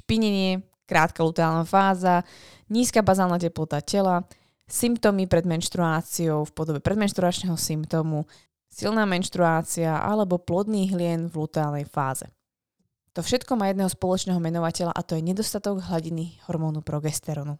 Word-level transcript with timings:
špinenie, 0.00 0.64
krátka 0.88 1.20
luteálna 1.22 1.68
fáza, 1.68 2.26
nízka 2.72 3.04
bazálna 3.04 3.38
teplota 3.38 3.84
tela, 3.84 4.24
symptómy 4.66 5.26
pred 5.30 5.44
menštruáciou 5.44 6.46
v 6.48 6.54
podobe 6.54 6.80
predmenštruačného 6.80 7.54
symptómu, 7.54 8.24
silná 8.70 9.04
menštruácia 9.04 9.98
alebo 9.98 10.38
plodný 10.38 10.90
hlien 10.94 11.26
v 11.26 11.46
luteálnej 11.46 11.84
fáze. 11.84 12.26
To 13.18 13.26
všetko 13.26 13.58
má 13.58 13.66
jedného 13.66 13.90
spoločného 13.90 14.38
menovateľa 14.38 14.94
a 14.94 15.02
to 15.02 15.18
je 15.18 15.26
nedostatok 15.26 15.82
hladiny 15.82 16.38
hormónu 16.46 16.78
progesteronu. 16.78 17.58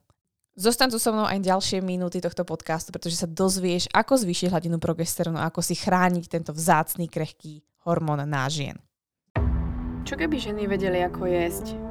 Zostaň 0.55 0.95
tu 0.95 0.99
so 1.03 1.11
mnou 1.11 1.27
aj 1.27 1.43
ďalšie 1.43 1.83
minúty 1.83 2.23
tohto 2.23 2.47
podcastu, 2.47 2.95
pretože 2.95 3.19
sa 3.19 3.27
dozvieš, 3.27 3.91
ako 3.91 4.19
zvýšiť 4.19 4.51
hladinu 4.51 4.79
progesteronu 4.79 5.39
a 5.43 5.51
ako 5.51 5.63
si 5.63 5.75
chrániť 5.75 6.25
tento 6.31 6.55
vzácný, 6.55 7.11
krehký 7.11 7.67
hormón 7.87 8.23
na 8.27 8.47
žien. 8.47 8.79
Čo 10.07 10.15
keby 10.15 10.37
ženy 10.39 10.71
vedeli, 10.71 11.03
ako 11.03 11.27
jesť, 11.27 11.90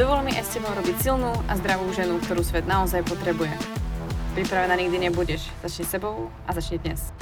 Dovol 0.00 0.24
mi 0.24 0.32
aj 0.32 0.48
s 0.48 0.56
tebou 0.56 0.72
robiť 0.72 0.96
silnú 0.96 1.28
a 1.44 1.52
zdravú 1.60 1.92
ženu, 1.92 2.16
ktorú 2.24 2.40
svet 2.40 2.64
naozaj 2.64 3.04
potrebuje. 3.04 3.52
Pripravená 4.32 4.72
nikdy 4.72 4.96
nebudeš. 4.96 5.52
Začni 5.60 5.84
sebou 5.84 6.32
a 6.48 6.56
začni 6.56 6.80
dnes. 6.80 7.12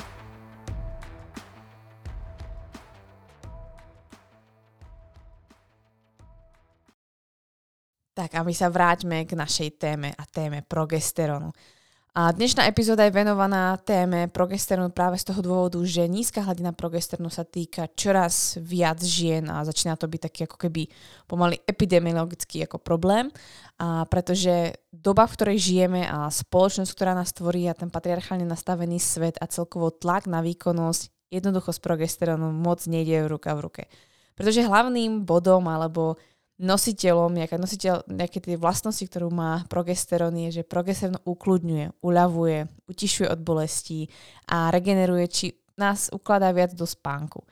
Tak 8.15 8.39
a 8.39 8.47
my 8.47 8.55
sa 8.55 8.71
vráťme 8.71 9.27
k 9.27 9.35
našej 9.35 9.75
téme 9.75 10.15
a 10.15 10.23
téme 10.31 10.63
progesteronu. 10.63 11.51
A 12.19 12.35
dnešná 12.35 12.67
epizóda 12.67 13.07
je 13.07 13.15
venovaná 13.15 13.79
téme 13.79 14.27
progesteronu 14.27 14.91
práve 14.91 15.23
z 15.23 15.31
toho 15.31 15.39
dôvodu, 15.39 15.79
že 15.87 16.03
nízka 16.11 16.43
hladina 16.43 16.75
progesteronu 16.75 17.31
sa 17.31 17.47
týka 17.47 17.87
čoraz 17.95 18.59
viac 18.59 18.99
žien 18.99 19.47
a 19.47 19.63
začína 19.63 19.95
to 19.95 20.11
byť 20.11 20.27
taký 20.27 20.41
ako 20.51 20.59
keby 20.67 20.91
pomaly 21.31 21.63
epidemiologický 21.63 22.67
ako 22.67 22.83
problém. 22.83 23.31
A 23.79 24.03
pretože 24.11 24.83
doba, 24.91 25.31
v 25.31 25.35
ktorej 25.39 25.59
žijeme 25.63 26.11
a 26.11 26.27
spoločnosť, 26.27 26.91
ktorá 26.91 27.15
nás 27.15 27.31
tvorí 27.31 27.71
a 27.71 27.79
ten 27.79 27.87
patriarchálne 27.87 28.51
nastavený 28.51 28.99
svet 28.99 29.39
a 29.39 29.47
celkovo 29.47 29.95
tlak 29.95 30.27
na 30.27 30.43
výkonnosť 30.43 31.31
jednoducho 31.31 31.71
s 31.71 31.79
progesterónom 31.79 32.51
moc 32.51 32.83
nejde 32.91 33.31
ruka 33.31 33.55
v 33.55 33.63
ruke. 33.63 33.83
Pretože 34.35 34.67
hlavným 34.67 35.23
bodom 35.23 35.71
alebo 35.71 36.19
nositeľom, 36.59 37.39
nejaká 37.39 37.55
nositeľ, 37.55 38.03
nejaké 38.11 38.43
tie 38.43 38.59
vlastnosti, 38.59 39.03
ktorú 39.07 39.31
má 39.31 39.63
progesterón, 39.71 40.35
je, 40.35 40.61
že 40.61 40.69
progesterón 40.69 41.23
ukludňuje, 41.23 42.03
uľavuje, 42.03 42.67
utišuje 42.91 43.31
od 43.31 43.41
bolestí 43.47 44.11
a 44.51 44.75
regeneruje, 44.75 45.25
či 45.31 45.47
nás 45.79 46.11
ukladá 46.11 46.51
viac 46.51 46.75
do 46.75 46.83
spánku. 46.83 47.47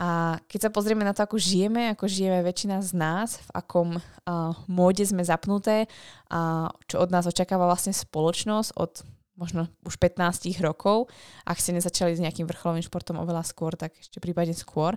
A 0.00 0.40
keď 0.48 0.68
sa 0.68 0.70
pozrieme 0.72 1.04
na 1.04 1.12
to, 1.12 1.20
ako 1.20 1.36
žijeme, 1.36 1.92
ako 1.92 2.08
žijeme 2.08 2.40
väčšina 2.40 2.80
z 2.80 2.96
nás, 2.96 3.36
v 3.44 3.50
akom 3.52 3.88
uh, 4.00 4.56
móde 4.64 5.04
sme 5.04 5.20
zapnuté 5.20 5.84
a 6.32 6.72
čo 6.88 7.04
od 7.04 7.12
nás 7.12 7.28
očakáva 7.28 7.68
vlastne 7.68 7.92
spoločnosť 7.92 8.80
od 8.80 9.04
možno 9.36 9.68
už 9.84 10.00
15 10.00 10.56
rokov, 10.64 11.12
ak 11.44 11.60
ste 11.60 11.76
nezačali 11.76 12.16
s 12.16 12.20
nejakým 12.20 12.48
vrcholovým 12.48 12.84
športom 12.84 13.20
oveľa 13.20 13.44
skôr, 13.44 13.76
tak 13.76 13.96
ešte 13.96 14.20
prípadne 14.20 14.52
skôr, 14.52 14.96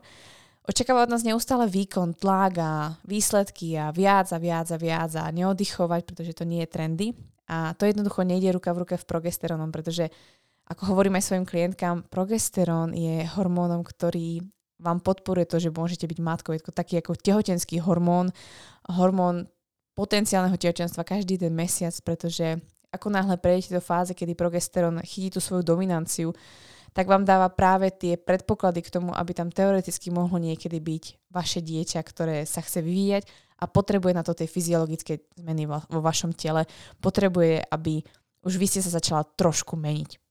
Očakáva 0.63 1.03
od 1.03 1.11
nás 1.11 1.27
neustále 1.27 1.67
výkon, 1.67 2.15
tlak 2.15 2.53
a 2.55 2.95
výsledky 3.03 3.75
a 3.75 3.91
viac 3.91 4.31
a 4.31 4.39
viac 4.39 4.71
a 4.71 4.79
viac 4.79 5.11
a 5.19 5.27
neoddychovať, 5.27 6.01
pretože 6.07 6.33
to 6.39 6.47
nie 6.47 6.63
je 6.63 6.71
trendy. 6.71 7.07
A 7.51 7.75
to 7.75 7.83
jednoducho 7.83 8.23
nejde 8.23 8.55
ruka 8.55 8.71
v 8.71 8.87
ruke 8.87 8.95
v 8.95 9.03
progesterónom, 9.03 9.75
pretože 9.75 10.07
ako 10.63 10.95
hovorím 10.95 11.19
aj 11.19 11.27
svojim 11.27 11.43
klientkám, 11.43 12.07
progesterón 12.07 12.95
je 12.95 13.27
hormónom, 13.35 13.83
ktorý 13.83 14.39
vám 14.79 15.03
podporuje 15.03 15.51
to, 15.51 15.59
že 15.59 15.75
môžete 15.75 16.07
byť 16.07 16.19
matkou. 16.23 16.55
Je 16.55 16.63
to 16.63 16.71
taký 16.71 17.03
ako 17.03 17.19
tehotenský 17.19 17.83
hormón, 17.83 18.31
hormón 18.87 19.51
potenciálneho 19.99 20.55
tehotenstva 20.55 21.03
každý 21.03 21.35
ten 21.35 21.51
mesiac, 21.51 21.91
pretože 22.07 22.63
ako 22.95 23.11
náhle 23.11 23.35
prejdete 23.35 23.75
do 23.75 23.83
fáze, 23.83 24.15
kedy 24.15 24.31
progesterón 24.31 25.03
chytí 25.03 25.35
tú 25.35 25.43
svoju 25.43 25.65
dominanciu, 25.65 26.31
tak 26.93 27.09
vám 27.09 27.25
dáva 27.25 27.49
práve 27.49 27.89
tie 27.89 28.21
predpoklady 28.21 28.85
k 28.85 28.93
tomu, 28.93 29.09
aby 29.13 29.33
tam 29.33 29.49
teoreticky 29.49 30.13
mohlo 30.13 30.37
niekedy 30.37 30.77
byť 30.77 31.33
vaše 31.33 31.59
dieťa, 31.65 31.99
ktoré 32.05 32.45
sa 32.45 32.61
chce 32.61 32.85
vyvíjať 32.85 33.25
a 33.57 33.65
potrebuje 33.65 34.13
na 34.13 34.21
to 34.21 34.37
tie 34.37 34.45
fyziologické 34.45 35.25
zmeny 35.33 35.65
vo, 35.65 35.81
vašom 35.89 36.37
tele. 36.37 36.69
Potrebuje, 37.01 37.65
aby 37.65 38.05
už 38.45 38.61
vy 38.61 38.65
ste 38.69 38.85
sa 38.85 38.93
začala 38.93 39.25
trošku 39.25 39.73
meniť. 39.73 40.21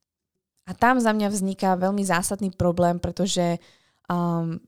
A 0.70 0.78
tam 0.78 1.02
za 1.02 1.10
mňa 1.10 1.28
vzniká 1.34 1.74
veľmi 1.74 2.06
zásadný 2.06 2.54
problém, 2.54 3.02
pretože 3.02 3.58
um, 4.06 4.62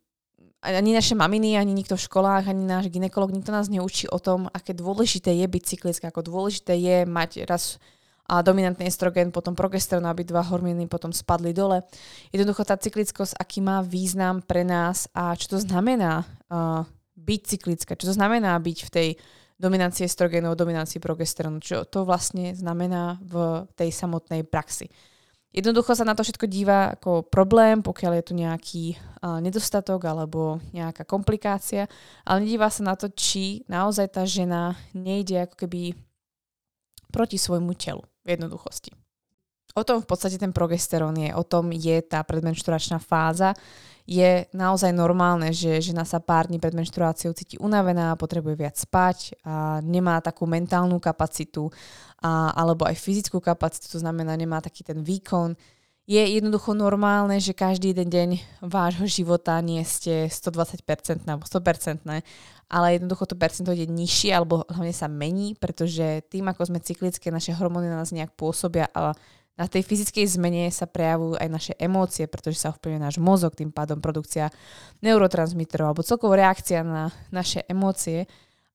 ani 0.64 0.90
naše 0.96 1.14
maminy, 1.14 1.54
ani 1.54 1.76
nikto 1.76 1.94
v 1.94 2.06
školách, 2.08 2.50
ani 2.50 2.64
náš 2.66 2.90
ginekolog, 2.90 3.30
nikto 3.30 3.52
nás 3.52 3.70
neučí 3.70 4.08
o 4.08 4.18
tom, 4.18 4.50
aké 4.50 4.74
dôležité 4.74 5.30
je 5.30 5.46
byť 5.46 5.62
cyklická, 5.62 6.10
ako 6.10 6.24
dôležité 6.24 6.74
je 6.74 6.96
mať 7.06 7.44
raz 7.46 7.78
a 8.24 8.40
dominantný 8.40 8.88
estrogen, 8.88 9.28
potom 9.28 9.52
progesterón, 9.52 10.08
aby 10.08 10.24
dva 10.24 10.40
hormóny 10.40 10.88
potom 10.88 11.12
spadli 11.12 11.52
dole. 11.52 11.84
Jednoducho 12.32 12.64
tá 12.64 12.80
cyklickosť, 12.80 13.36
aký 13.36 13.60
má 13.60 13.84
význam 13.84 14.40
pre 14.40 14.64
nás 14.64 15.12
a 15.12 15.36
čo 15.36 15.56
to 15.56 15.58
znamená 15.60 16.24
uh, 16.48 16.88
byť 17.20 17.40
cyklická, 17.44 17.92
čo 18.00 18.08
to 18.08 18.16
znamená 18.16 18.56
byť 18.56 18.78
v 18.88 18.90
tej 18.90 19.08
dominancii 19.60 20.08
estrogénu, 20.08 20.56
dominancii 20.56 20.98
progesterónu, 21.04 21.60
čo 21.60 21.84
to 21.84 22.08
vlastne 22.08 22.56
znamená 22.56 23.20
v 23.20 23.64
tej 23.76 23.92
samotnej 23.92 24.48
praxi. 24.48 24.88
Jednoducho 25.54 25.94
sa 25.94 26.02
na 26.02 26.18
to 26.18 26.26
všetko 26.26 26.50
díva 26.50 26.98
ako 26.98 27.30
problém, 27.30 27.78
pokiaľ 27.78 28.12
je 28.18 28.24
tu 28.24 28.32
nejaký 28.34 28.84
uh, 28.96 29.38
nedostatok 29.38 30.00
alebo 30.08 30.64
nejaká 30.72 31.04
komplikácia, 31.04 31.86
ale 32.24 32.48
nedíva 32.48 32.72
sa 32.72 32.82
na 32.88 32.96
to, 32.96 33.12
či 33.12 33.68
naozaj 33.68 34.16
tá 34.16 34.24
žena 34.24 34.80
nejde 34.96 35.44
ako 35.44 35.68
keby 35.68 35.92
proti 37.12 37.36
svojmu 37.38 37.76
telu 37.78 38.02
v 38.24 38.28
jednoduchosti. 38.34 38.90
O 39.74 39.82
tom 39.82 39.98
v 40.00 40.06
podstate 40.06 40.38
ten 40.38 40.54
progesterón 40.54 41.18
je, 41.18 41.34
o 41.34 41.42
tom 41.42 41.74
je 41.74 41.98
tá 42.06 42.22
predmenšturačná 42.22 43.02
fáza. 43.02 43.58
Je 44.06 44.46
naozaj 44.54 44.94
normálne, 44.94 45.50
že 45.50 45.80
žena 45.80 46.06
sa 46.06 46.20
pár 46.20 46.46
dní 46.46 46.60
pred 46.60 46.76
menštruáciou 46.76 47.34
cíti 47.34 47.58
unavená, 47.58 48.14
potrebuje 48.14 48.54
viac 48.54 48.76
spať, 48.78 49.34
a 49.42 49.80
nemá 49.82 50.20
takú 50.22 50.46
mentálnu 50.46 51.00
kapacitu 51.02 51.72
a, 52.22 52.54
alebo 52.54 52.86
aj 52.86 53.00
fyzickú 53.00 53.40
kapacitu, 53.42 53.90
to 53.90 53.98
znamená 53.98 54.36
nemá 54.38 54.60
taký 54.60 54.84
ten 54.84 55.02
výkon. 55.02 55.56
Je 56.04 56.20
jednoducho 56.20 56.76
normálne, 56.76 57.40
že 57.40 57.56
každý 57.56 57.96
jeden 57.96 58.12
deň 58.12 58.30
vášho 58.60 59.08
života 59.08 59.56
nie 59.64 59.80
ste 59.88 60.28
120% 60.28 61.24
alebo 61.24 61.48
100%, 61.48 62.04
ale 62.68 62.86
jednoducho 63.00 63.24
to 63.24 63.40
percento 63.40 63.72
je 63.72 63.88
nižšie 63.88 64.36
alebo 64.36 64.68
hlavne 64.68 64.92
sa 64.92 65.08
mení, 65.08 65.56
pretože 65.56 66.20
tým, 66.28 66.44
ako 66.52 66.68
sme 66.68 66.84
cyklické, 66.84 67.32
naše 67.32 67.56
hormóny 67.56 67.88
na 67.88 68.04
nás 68.04 68.12
nejak 68.12 68.36
pôsobia 68.36 68.92
a 68.92 69.16
na 69.54 69.70
tej 69.70 69.86
fyzickej 69.86 70.34
zmene 70.34 70.68
sa 70.68 70.84
prejavujú 70.84 71.38
aj 71.38 71.48
naše 71.48 71.72
emócie, 71.78 72.26
pretože 72.26 72.58
sa 72.60 72.74
ovplyvňuje 72.74 73.00
náš 73.00 73.16
mozog, 73.22 73.54
tým 73.54 73.70
pádom 73.70 74.02
produkcia 74.02 74.50
neurotransmiterov 75.00 75.94
alebo 75.94 76.02
celkovo 76.02 76.34
reakcia 76.34 76.82
na 76.82 77.14
naše 77.30 77.62
emócie. 77.64 78.26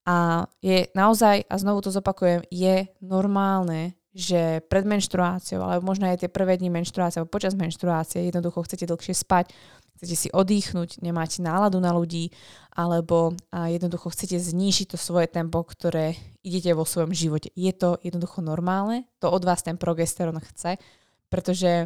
A 0.07 0.47
je 0.63 0.88
naozaj, 0.96 1.46
a 1.46 1.56
znovu 1.59 1.84
to 1.84 1.91
zopakujem, 1.91 2.47
je 2.50 2.88
normálne, 3.03 3.99
že 4.09 4.66
pred 4.66 4.90
menštruáciou, 4.90 5.61
alebo 5.61 5.85
možno 5.85 6.09
aj 6.09 6.26
tie 6.26 6.29
prvé 6.34 6.58
dni 6.58 6.73
menštruácie, 6.73 7.22
alebo 7.22 7.29
počas 7.29 7.53
menštruácie 7.53 8.26
jednoducho 8.26 8.66
chcete 8.66 8.90
dlhšie 8.90 9.14
spať, 9.14 9.53
chcete 10.02 10.16
si 10.17 10.28
oddychnúť, 10.34 11.03
nemáte 11.06 11.46
náladu 11.46 11.78
na 11.78 11.94
ľudí, 11.94 12.34
alebo 12.73 13.38
jednoducho 13.53 14.09
chcete 14.09 14.41
znížiť 14.41 14.96
to 14.96 14.97
svoje 14.97 15.29
tempo, 15.29 15.61
ktoré 15.61 16.17
idete 16.41 16.73
vo 16.73 16.90
svojom 16.90 17.14
živote. 17.14 17.53
Je 17.53 17.70
to 17.70 18.02
jednoducho 18.02 18.41
normálne, 18.41 19.06
to 19.22 19.29
od 19.29 19.46
vás 19.46 19.61
ten 19.61 19.78
progesterón 19.78 20.41
chce, 20.41 20.82
pretože 21.29 21.85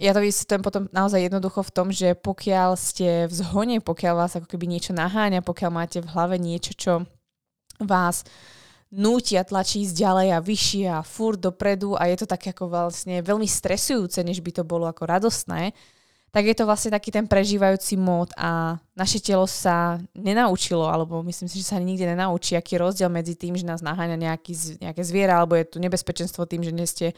ja 0.00 0.12
to 0.12 0.20
vysvetlím 0.24 0.64
potom 0.64 0.84
naozaj 0.92 1.20
jednoducho 1.32 1.64
v 1.64 1.74
tom, 1.76 1.88
že 1.92 2.12
pokiaľ 2.12 2.76
ste 2.76 3.24
v 3.28 3.34
zhone, 3.40 3.76
pokiaľ 3.80 4.14
vás 4.20 4.36
ako 4.36 4.52
keby 4.52 4.68
niečo 4.68 4.92
naháňa, 4.92 5.40
pokiaľ 5.40 5.70
máte 5.72 6.04
v 6.04 6.10
hlave 6.12 6.36
niečo, 6.36 6.76
čo 6.76 6.92
vás 7.80 8.24
nútia 8.92 9.40
tlačí 9.40 9.88
ísť 9.88 9.96
ďalej 9.96 10.28
a 10.36 10.44
vyššie 10.44 10.84
a 10.92 11.00
furt 11.00 11.40
dopredu 11.40 11.96
a 11.96 12.12
je 12.12 12.16
to 12.20 12.26
tak 12.28 12.44
ako 12.52 12.68
vlastne 12.68 13.24
veľmi 13.24 13.48
stresujúce, 13.48 14.20
než 14.20 14.44
by 14.44 14.60
to 14.60 14.62
bolo 14.68 14.84
ako 14.84 15.08
radostné, 15.08 15.72
tak 16.32 16.48
je 16.48 16.56
to 16.56 16.64
vlastne 16.64 16.92
taký 16.92 17.12
ten 17.12 17.28
prežívajúci 17.28 17.96
mód 18.00 18.32
a 18.40 18.80
naše 18.96 19.20
telo 19.20 19.44
sa 19.44 20.00
nenaučilo, 20.16 20.88
alebo 20.88 21.20
myslím 21.24 21.48
si, 21.48 21.60
že 21.60 21.72
sa 21.72 21.80
nikde 21.80 22.08
nenaučí, 22.08 22.56
aký 22.56 22.76
je 22.76 22.84
rozdiel 22.84 23.08
medzi 23.12 23.36
tým, 23.36 23.52
že 23.56 23.68
nás 23.68 23.84
naháňa 23.84 24.16
nejaký, 24.16 24.80
nejaké 24.80 25.02
zviera, 25.04 25.40
alebo 25.40 25.56
je 25.56 25.68
tu 25.68 25.76
nebezpečenstvo 25.76 26.48
tým, 26.48 26.64
že 26.64 26.72
nie 26.72 26.88
ste 26.88 27.12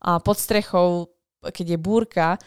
pod 0.00 0.36
strechou, 0.40 1.12
keď 1.44 1.76
je 1.76 1.78
búrka, 1.80 2.40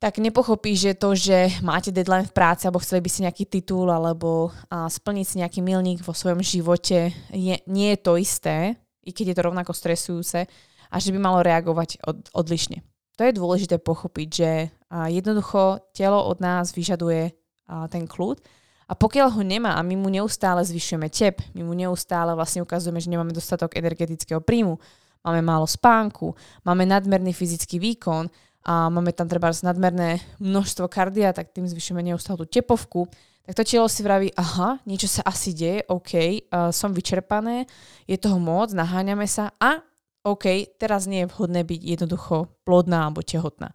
tak 0.00 0.16
nepochopí, 0.16 0.72
že 0.72 0.96
to, 0.96 1.12
že 1.12 1.60
máte 1.60 1.92
deadline 1.92 2.24
v 2.24 2.32
práci 2.32 2.64
alebo 2.64 2.80
chceli 2.80 3.04
by 3.04 3.10
si 3.12 3.20
nejaký 3.20 3.44
titul 3.44 3.92
alebo 3.92 4.48
a, 4.72 4.88
splniť 4.88 5.26
si 5.28 5.36
nejaký 5.44 5.60
milník 5.60 6.00
vo 6.00 6.16
svojom 6.16 6.40
živote, 6.40 7.12
je, 7.28 7.54
nie 7.68 7.88
je 7.92 7.98
to 8.00 8.16
isté, 8.16 8.80
i 9.04 9.12
keď 9.12 9.24
je 9.30 9.36
to 9.36 9.46
rovnako 9.46 9.76
stresujúce, 9.76 10.48
a 10.90 10.96
že 10.96 11.12
by 11.12 11.20
malo 11.20 11.44
reagovať 11.44 12.00
od, 12.02 12.32
odlišne. 12.32 12.80
To 13.20 13.28
je 13.28 13.36
dôležité 13.36 13.76
pochopiť, 13.78 14.28
že 14.32 14.50
a 14.90 15.06
jednoducho 15.06 15.92
telo 15.94 16.18
od 16.26 16.40
nás 16.40 16.72
vyžaduje 16.72 17.36
a, 17.68 17.84
ten 17.92 18.08
kľud 18.08 18.40
a 18.88 18.92
pokiaľ 18.96 19.36
ho 19.36 19.42
nemá 19.44 19.76
a 19.76 19.84
my 19.84 20.00
mu 20.00 20.08
neustále 20.08 20.64
zvyšujeme 20.64 21.12
tep, 21.12 21.44
my 21.52 21.62
mu 21.62 21.76
neustále 21.76 22.32
vlastne 22.32 22.64
ukazujeme, 22.64 22.98
že 22.98 23.12
nemáme 23.12 23.36
dostatok 23.36 23.76
energetického 23.76 24.40
príjmu, 24.40 24.80
máme 25.20 25.44
málo 25.44 25.68
spánku, 25.68 26.32
máme 26.64 26.88
nadmerný 26.88 27.36
fyzický 27.36 27.76
výkon 27.76 28.32
a 28.60 28.92
máme 28.92 29.16
tam 29.16 29.24
treba 29.24 29.48
nadmerné 29.48 30.20
množstvo 30.36 30.88
kardia, 30.92 31.32
tak 31.32 31.52
tým 31.56 31.64
zvyšujeme 31.64 32.04
neustále 32.04 32.44
tepovku, 32.44 33.08
tak 33.50 33.56
to 33.56 33.64
telo 33.64 33.88
si 33.88 34.04
vraví, 34.04 34.28
aha, 34.36 34.78
niečo 34.84 35.08
sa 35.08 35.24
asi 35.24 35.56
deje, 35.56 35.82
OK, 35.88 36.12
uh, 36.14 36.68
som 36.70 36.92
vyčerpané, 36.92 37.64
je 38.04 38.20
toho 38.20 38.36
moc, 38.36 38.70
naháňame 38.70 39.24
sa 39.24 39.50
a 39.56 39.80
OK, 40.20 40.76
teraz 40.76 41.08
nie 41.08 41.24
je 41.24 41.30
vhodné 41.32 41.64
byť 41.64 41.80
jednoducho 41.96 42.60
plodná 42.68 43.08
alebo 43.08 43.24
tehotná. 43.24 43.72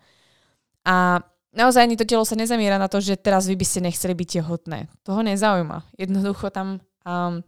A 0.85 1.17
naozaj 1.57 1.89
ani 1.89 1.97
to 1.97 2.05
telo 2.05 2.21
sa 2.21 2.38
nezamiera 2.38 2.77
na 2.77 2.85
to, 2.85 3.01
že 3.01 3.17
teraz 3.17 3.49
vy 3.49 3.57
by 3.57 3.65
ste 3.65 3.81
nechceli 3.81 4.13
byť 4.13 4.29
tehotné. 4.39 4.85
Toho 5.01 5.25
nezaujíma. 5.25 5.97
Jednoducho 5.97 6.53
tam, 6.53 6.77
um, 7.01 7.41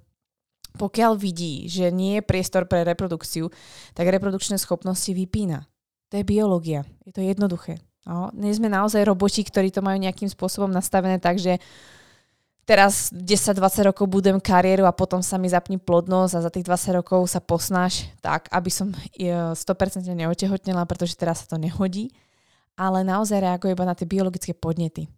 pokiaľ 0.81 1.13
vidí, 1.13 1.69
že 1.69 1.93
nie 1.93 2.17
je 2.17 2.25
priestor 2.25 2.65
pre 2.65 2.81
reprodukciu, 2.81 3.53
tak 3.93 4.09
reprodukčné 4.09 4.57
schopnosti 4.57 5.13
vypína. 5.13 5.69
To 6.11 6.13
je 6.15 6.23
biológia. 6.23 6.87
Je 7.03 7.11
to 7.11 7.19
jednoduché. 7.19 7.83
No, 8.07 8.31
nie 8.31 8.55
sme 8.55 8.71
naozaj 8.71 9.03
roboti, 9.03 9.43
ktorí 9.43 9.67
to 9.67 9.83
majú 9.83 9.99
nejakým 9.99 10.31
spôsobom 10.31 10.71
nastavené 10.71 11.19
tak, 11.19 11.35
že 11.35 11.59
teraz 12.63 13.11
10-20 13.11 13.91
rokov 13.91 14.07
budem 14.07 14.39
kariéru 14.39 14.87
a 14.87 14.95
potom 14.95 15.19
sa 15.19 15.35
mi 15.35 15.51
zapní 15.51 15.75
plodnosť 15.75 16.33
a 16.39 16.43
za 16.47 16.51
tých 16.51 16.63
20 16.63 16.99
rokov 17.03 17.27
sa 17.27 17.43
posnáš 17.43 18.07
tak, 18.23 18.47
aby 18.51 18.71
som 18.71 18.95
100% 18.95 19.59
e, 20.07 20.15
neotehotnela, 20.23 20.87
pretože 20.87 21.19
teraz 21.19 21.43
sa 21.43 21.51
to 21.51 21.57
nehodí, 21.59 22.07
ale 22.79 23.03
naozaj 23.03 23.43
reaguje 23.43 23.75
iba 23.75 23.83
na 23.83 23.95
tie 23.95 24.07
biologické 24.07 24.55
podnety. 24.55 25.11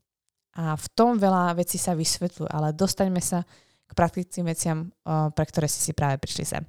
A 0.58 0.74
v 0.74 0.88
tom 0.98 1.22
veľa 1.22 1.54
vecí 1.62 1.78
sa 1.78 1.94
vysvetľujú, 1.94 2.50
ale 2.50 2.74
dostaňme 2.74 3.22
sa 3.22 3.46
k 3.86 3.92
praktickým 3.94 4.50
veciam, 4.50 4.90
pre 5.06 5.46
ktoré 5.46 5.70
si 5.70 5.82
si 5.82 5.94
práve 5.94 6.18
prišli 6.22 6.46
sem. 6.46 6.64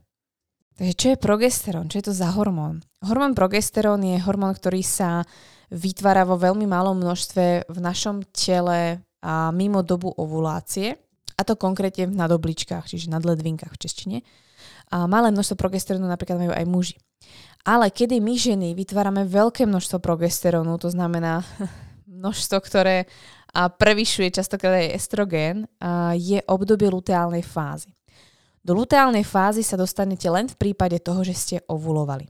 Takže 0.77 0.95
čo 0.97 1.07
je 1.13 1.23
progesterón? 1.23 1.89
Čo 1.89 1.97
je 1.99 2.07
to 2.11 2.15
za 2.15 2.31
hormón? 2.35 2.85
Hormón 3.01 3.35
progesterón 3.35 4.05
je 4.05 4.21
hormón, 4.21 4.53
ktorý 4.57 4.81
sa 4.85 5.25
vytvára 5.71 6.27
vo 6.27 6.37
veľmi 6.37 6.67
malom 6.67 6.99
množstve 6.99 7.71
v 7.71 7.79
našom 7.79 8.27
tele 8.35 9.01
a 9.21 9.53
mimo 9.53 9.85
dobu 9.85 10.11
ovulácie, 10.17 10.97
a 11.37 11.41
to 11.45 11.57
konkrétne 11.57 12.13
na 12.13 12.29
dobličkách, 12.29 12.85
čiže 12.85 13.09
na 13.09 13.17
ledvinkách 13.17 13.73
v 13.73 13.81
češtine. 13.81 14.17
A 14.93 15.09
malé 15.09 15.33
množstvo 15.33 15.57
progesterónu 15.57 16.05
napríklad 16.05 16.37
majú 16.37 16.53
aj 16.53 16.67
muži. 16.69 16.97
Ale 17.65 17.89
kedy 17.89 18.21
my 18.21 18.35
ženy 18.37 18.69
vytvárame 18.77 19.25
veľké 19.25 19.65
množstvo 19.65 20.01
progesterónu, 20.05 20.77
to 20.77 20.93
znamená 20.93 21.41
množstvo, 22.21 22.57
ktoré 22.61 23.09
prevyšuje 23.55 24.37
častokrát 24.37 24.85
aj 24.85 24.95
estrogén, 24.95 25.67
je 26.15 26.39
obdobie 26.47 26.93
luteálnej 26.93 27.43
fázy. 27.43 27.91
Do 28.61 28.77
luteálnej 28.77 29.25
fázy 29.25 29.65
sa 29.65 29.81
dostanete 29.81 30.29
len 30.29 30.45
v 30.45 30.57
prípade 30.57 31.01
toho, 31.01 31.25
že 31.25 31.33
ste 31.33 31.57
ovulovali. 31.65 32.29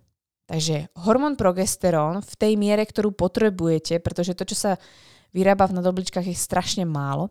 Takže 0.50 0.90
hormón 1.06 1.38
progesterón 1.38 2.22
v 2.22 2.32
tej 2.34 2.52
miere, 2.58 2.82
ktorú 2.82 3.14
potrebujete, 3.14 4.02
pretože 4.02 4.34
to, 4.34 4.42
čo 4.46 4.56
sa 4.58 4.72
vyrába 5.30 5.70
v 5.70 5.78
nadobličkách 5.78 6.26
je 6.26 6.34
strašne 6.34 6.82
málo. 6.82 7.30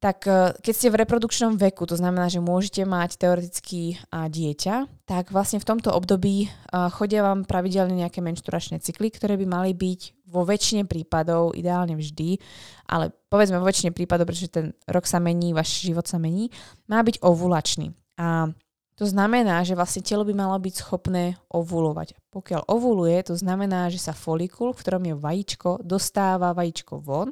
Tak 0.00 0.24
e, 0.28 0.56
keď 0.60 0.72
ste 0.72 0.92
v 0.92 1.00
reprodukčnom 1.04 1.56
veku, 1.56 1.84
to 1.88 1.96
znamená, 1.96 2.28
že 2.28 2.44
môžete 2.44 2.84
mať 2.84 3.20
teoreticky 3.20 4.00
dieťa, 4.12 5.04
tak 5.08 5.32
vlastne 5.32 5.60
v 5.60 5.68
tomto 5.68 5.92
období 5.92 6.48
chodia 6.96 7.24
vám 7.24 7.44
pravidelne 7.48 7.96
nejaké 8.04 8.20
menšturačné 8.20 8.80
cykly, 8.80 9.12
ktoré 9.12 9.36
by 9.40 9.46
mali 9.48 9.72
byť 9.72 10.23
vo 10.34 10.42
väčšine 10.42 10.90
prípadov, 10.90 11.54
ideálne 11.54 11.94
vždy, 11.94 12.42
ale 12.90 13.14
povedzme 13.30 13.62
vo 13.62 13.70
väčšine 13.70 13.94
prípadov, 13.94 14.26
pretože 14.26 14.50
ten 14.50 14.74
rok 14.90 15.06
sa 15.06 15.22
mení, 15.22 15.54
váš 15.54 15.86
život 15.86 16.10
sa 16.10 16.18
mení, 16.18 16.50
má 16.90 16.98
byť 17.06 17.22
ovulačný. 17.22 17.94
A 18.18 18.50
to 18.98 19.06
znamená, 19.06 19.62
že 19.66 19.78
vlastne 19.78 20.02
telo 20.02 20.26
by 20.26 20.34
malo 20.34 20.54
byť 20.58 20.74
schopné 20.74 21.38
ovulovať. 21.50 22.18
Pokiaľ 22.30 22.66
ovuluje, 22.70 23.18
to 23.26 23.34
znamená, 23.38 23.90
že 23.90 24.02
sa 24.02 24.14
folikul, 24.14 24.74
v 24.74 24.80
ktorom 24.82 25.02
je 25.06 25.14
vajíčko, 25.14 25.82
dostáva 25.82 26.54
vajíčko 26.54 26.98
von 27.02 27.30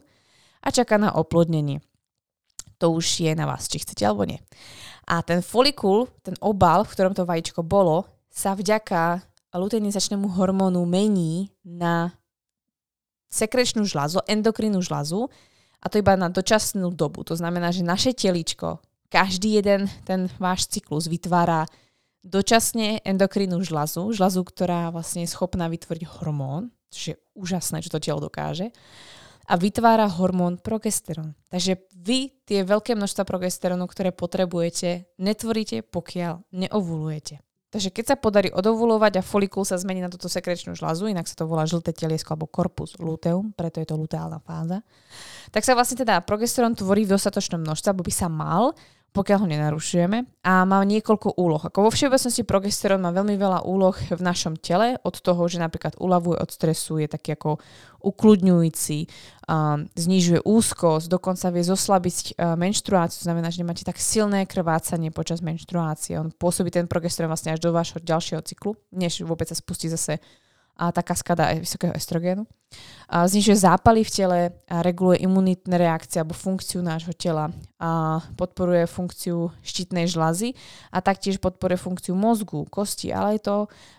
a 0.63 0.69
čaká 0.71 0.99
na 0.99 1.15
oplodnenie. 1.15 1.83
To 2.83 2.99
už 2.99 3.23
je 3.23 3.31
na 3.39 3.47
vás, 3.47 3.71
či 3.71 3.79
chcete 3.79 4.03
alebo 4.03 4.27
nie. 4.27 4.43
A 5.07 5.23
ten 5.23 5.39
folikul, 5.39 6.11
ten 6.27 6.35
obal, 6.43 6.83
v 6.83 6.93
ktorom 6.99 7.15
to 7.15 7.23
vajíčko 7.23 7.63
bolo, 7.63 8.11
sa 8.27 8.59
vďaka 8.59 9.23
luteinizačnému 9.55 10.35
hormónu 10.35 10.83
mení 10.83 11.53
na 11.63 12.11
sekrečnú 13.32 13.88
žľazu, 13.88 14.20
endokrinnú 14.29 14.84
žľazu 14.84 15.32
a 15.81 15.87
to 15.88 15.99
iba 15.99 16.14
na 16.20 16.29
dočasnú 16.29 16.93
dobu. 16.93 17.25
To 17.25 17.34
znamená, 17.34 17.73
že 17.73 17.81
naše 17.81 18.12
teličko 18.12 18.84
každý 19.12 19.61
jeden 19.61 19.93
ten 20.08 20.29
váš 20.40 20.69
cyklus 20.73 21.05
vytvára 21.05 21.69
dočasne 22.25 23.05
endokrinnú 23.05 23.61
žľazu, 23.61 24.08
žľazu, 24.17 24.40
ktorá 24.40 24.88
vlastne 24.88 25.29
je 25.29 25.32
schopná 25.32 25.69
vytvoriť 25.69 26.05
hormón, 26.17 26.73
čo 26.88 27.12
je 27.12 27.20
úžasné, 27.37 27.84
čo 27.84 27.93
to 27.93 28.00
telo 28.00 28.25
dokáže, 28.25 28.73
a 29.43 29.55
vytvára 29.58 30.06
hormón 30.06 30.56
progesterón. 30.62 31.34
Takže 31.50 31.82
vy 31.93 32.31
tie 32.46 32.62
veľké 32.62 32.94
množstva 32.94 33.26
progesterónu, 33.26 33.84
ktoré 33.90 34.14
potrebujete, 34.14 35.12
netvoríte, 35.19 35.82
pokiaľ 35.82 36.46
neovulujete. 36.55 37.43
Takže 37.73 37.89
keď 37.89 38.05
sa 38.05 38.17
podarí 38.21 38.53
odovulovať 38.53 39.19
a 39.19 39.23
folikul 39.25 39.65
sa 39.65 39.81
zmení 39.81 40.05
na 40.05 40.13
túto 40.13 40.29
sekrečnú 40.29 40.77
žľazu, 40.77 41.09
inak 41.09 41.25
sa 41.25 41.33
to 41.33 41.49
volá 41.49 41.65
žlté 41.65 41.97
teliesko 41.97 42.37
alebo 42.37 42.45
korpus 42.45 43.01
luteum, 43.01 43.57
preto 43.57 43.81
je 43.81 43.89
to 43.89 43.97
luteálna 43.97 44.45
fáza, 44.45 44.85
tak 45.49 45.65
sa 45.65 45.73
vlastne 45.73 46.05
teda 46.05 46.21
progesterón 46.21 46.77
tvorí 46.77 47.09
v 47.09 47.17
dostatočnom 47.17 47.65
množstve, 47.65 47.97
aby 47.97 48.03
by 48.05 48.13
sa 48.13 48.29
mal 48.29 48.77
pokiaľ 49.12 49.38
ho 49.44 49.49
nenarušujeme. 49.49 50.19
A 50.43 50.64
má 50.64 50.81
niekoľko 50.82 51.37
úloh. 51.37 51.61
Ako 51.61 51.87
vo 51.87 51.91
všeobecnosti 51.93 52.49
progesterón 52.49 53.05
má 53.05 53.12
veľmi 53.12 53.37
veľa 53.37 53.62
úloh 53.69 53.93
v 53.93 54.23
našom 54.25 54.56
tele, 54.56 54.97
od 55.05 55.20
toho, 55.20 55.44
že 55.47 55.61
napríklad 55.61 56.00
uľavuje 56.00 56.41
od 56.41 56.51
stresu, 56.51 56.96
je 56.96 57.13
taký 57.13 57.37
ako 57.37 57.60
ukludňujúci, 58.03 59.06
um, 59.46 59.87
znižuje 59.94 60.43
úzkosť, 60.43 61.06
dokonca 61.06 61.53
vie 61.55 61.63
zoslabiť 61.63 62.17
uh, 62.34 62.58
menštruáciu, 62.58 63.22
znamená, 63.22 63.53
že 63.53 63.63
nemáte 63.63 63.87
tak 63.87 64.01
silné 64.01 64.48
krvácanie 64.48 65.15
počas 65.15 65.44
menštruácie. 65.44 66.19
On 66.19 66.32
pôsobí 66.32 66.72
ten 66.72 66.91
progesterón 66.91 67.31
vlastne 67.31 67.55
až 67.55 67.63
do 67.63 67.70
vášho 67.70 68.03
ďalšieho 68.03 68.43
cyklu, 68.43 68.75
než 68.91 69.22
vôbec 69.22 69.46
sa 69.46 69.55
spustí 69.55 69.87
zase 69.87 70.19
a 70.76 70.91
tá 70.91 71.05
kaskada 71.05 71.52
vysokého 71.56 71.93
estrogénu. 71.94 72.48
A 73.12 73.29
znižuje 73.29 73.69
zápaly 73.69 74.00
v 74.00 74.10
tele, 74.10 74.38
a 74.64 74.81
reguluje 74.81 75.29
imunitné 75.29 75.76
reakcie 75.76 76.24
alebo 76.24 76.32
funkciu 76.32 76.81
nášho 76.81 77.12
tela, 77.12 77.52
a 77.76 78.20
podporuje 78.34 78.88
funkciu 78.88 79.52
štítnej 79.60 80.08
žlazy 80.08 80.56
a 80.88 81.05
taktiež 81.05 81.36
podporuje 81.36 81.76
funkciu 81.76 82.17
mozgu, 82.17 82.64
kosti, 82.72 83.12
ale 83.12 83.36
aj 83.36 83.38
to, 83.44 83.56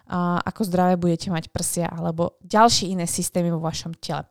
a 0.10 0.42
ako 0.42 0.62
zdravé 0.66 0.98
budete 0.98 1.30
mať 1.30 1.54
prsia 1.54 1.86
alebo 1.86 2.42
ďalšie 2.42 2.90
iné 2.98 3.06
systémy 3.06 3.54
vo 3.54 3.62
vašom 3.62 3.94
tele. 4.02 4.26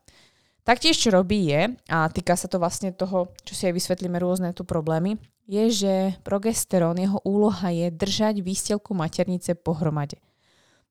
Taktiež, 0.63 0.95
čo 0.95 1.11
robí 1.11 1.51
je, 1.51 1.75
a 1.91 2.07
týka 2.07 2.39
sa 2.39 2.47
to 2.47 2.55
vlastne 2.55 2.95
toho, 2.95 3.31
čo 3.43 3.51
si 3.55 3.67
aj 3.67 3.75
vysvetlíme 3.75 4.15
rôzne 4.19 4.55
tu 4.55 4.63
problémy, 4.63 5.19
je, 5.43 5.63
že 5.71 5.93
progesterón, 6.23 6.95
jeho 6.95 7.19
úloha 7.27 7.67
je 7.67 7.91
držať 7.91 8.39
výstelku 8.39 8.95
maternice 8.95 9.59
pohromade. 9.59 10.23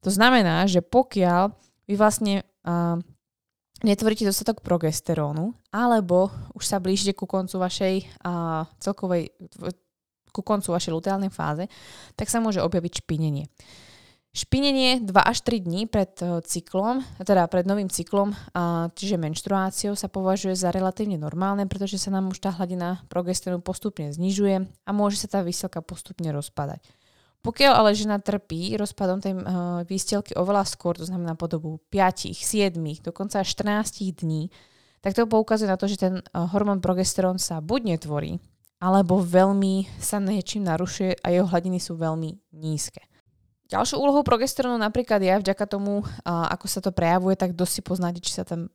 To 0.02 0.11
znamená, 0.11 0.66
že 0.66 0.82
pokiaľ 0.82 1.54
vy 1.87 1.94
vlastne 1.94 2.42
uh, 2.66 2.99
netvoríte 3.87 4.26
dostatok 4.26 4.62
progesterónu, 4.62 5.54
alebo 5.71 6.30
už 6.59 6.64
sa 6.66 6.82
blížite 6.82 7.14
ku 7.14 7.26
koncu 7.30 7.59
vašej 7.59 7.94
uh, 8.26 8.66
celkovej, 8.82 9.30
ku 10.32 10.40
koncu 10.40 10.75
vašej 10.75 10.92
luteálnej 10.94 11.30
fáze, 11.30 11.68
tak 12.16 12.32
sa 12.32 12.42
môže 12.42 12.64
objaviť 12.64 13.04
špinenie. 13.04 13.47
Špinenie 14.32 15.04
2 15.04 15.12
až 15.12 15.44
3 15.44 15.61
dní 15.61 15.85
pred 15.85 16.09
cyklom, 16.49 17.04
teda 17.21 17.44
pred 17.52 17.68
novým 17.68 17.92
cyklom, 17.92 18.32
čiže 18.97 19.21
menštruáciou, 19.21 19.92
sa 19.92 20.09
považuje 20.09 20.56
za 20.56 20.73
relatívne 20.73 21.21
normálne, 21.21 21.68
pretože 21.68 22.00
sa 22.00 22.09
nám 22.09 22.32
už 22.32 22.40
tá 22.40 22.49
hladina 22.49 23.04
progesterónu 23.12 23.61
postupne 23.61 24.09
znižuje 24.09 24.64
a 24.64 24.90
môže 24.97 25.21
sa 25.21 25.28
tá 25.28 25.44
výselka 25.44 25.85
postupne 25.85 26.32
rozpadať. 26.32 26.80
Pokiaľ 27.43 27.73
ale 27.75 27.99
žena 27.99 28.23
trpí 28.23 28.79
rozpadom 28.79 29.19
tej 29.19 29.35
uh, 29.35 29.83
výstelky 29.83 30.31
oveľa 30.39 30.63
skôr, 30.63 30.95
to 30.95 31.03
znamená 31.03 31.35
po 31.35 31.51
dobu 31.51 31.83
5, 31.91 32.31
7, 32.31 32.79
dokonca 33.03 33.43
14 33.43 34.15
dní, 34.23 34.47
tak 35.03 35.19
to 35.19 35.27
poukazuje 35.27 35.67
na 35.67 35.75
to, 35.75 35.91
že 35.91 35.99
ten 35.99 36.15
hormón 36.31 36.79
progesterón 36.79 37.43
sa 37.43 37.59
buď 37.59 37.99
netvorí, 37.99 38.39
alebo 38.79 39.19
veľmi 39.19 39.91
sa 39.99 40.23
niečím 40.23 40.63
narušuje 40.71 41.19
a 41.19 41.27
jeho 41.35 41.51
hladiny 41.51 41.83
sú 41.83 41.99
veľmi 41.99 42.55
nízke. 42.55 43.03
Ďalšou 43.73 44.05
úlohou 44.05 44.21
progesterónu 44.21 44.76
napríklad 44.76 45.25
je 45.25 45.33
vďaka 45.33 45.64
tomu, 45.64 46.05
ako 46.29 46.67
sa 46.69 46.85
to 46.85 46.93
prejavuje, 46.93 47.41
tak 47.41 47.57
dosť 47.57 47.73
si 47.73 47.81
poznáte, 47.81 48.21
či 48.21 48.37
sa 48.37 48.45
tam 48.45 48.69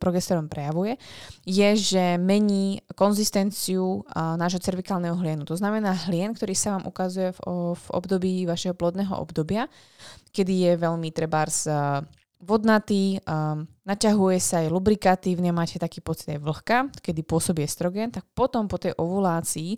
progesterón 0.00 0.48
prejavuje, 0.48 0.96
je, 1.44 1.68
že 1.76 2.16
mení 2.16 2.80
konzistenciu 2.96 4.08
nášho 4.16 4.56
cervikálneho 4.56 5.20
hlienu. 5.20 5.44
To 5.44 5.52
znamená 5.52 5.92
hlien, 6.08 6.32
ktorý 6.32 6.56
sa 6.56 6.80
vám 6.80 6.88
ukazuje 6.88 7.36
v 7.76 7.86
období 7.92 8.48
vašeho 8.48 8.72
plodného 8.72 9.20
obdobia, 9.20 9.68
kedy 10.32 10.64
je 10.64 10.72
veľmi 10.80 11.12
trebárs 11.12 11.68
vodnatý, 12.38 13.18
um, 13.26 13.66
naťahuje 13.82 14.38
sa 14.38 14.62
aj 14.62 14.70
lubrikatívne, 14.70 15.50
máte 15.50 15.74
taký 15.74 15.98
pocit 15.98 16.38
aj 16.38 16.40
vlhka, 16.40 16.86
kedy 17.02 17.26
pôsobí 17.26 17.66
estrogen, 17.66 18.14
tak 18.14 18.22
potom 18.30 18.70
po 18.70 18.78
tej 18.78 18.94
ovulácii 18.94 19.74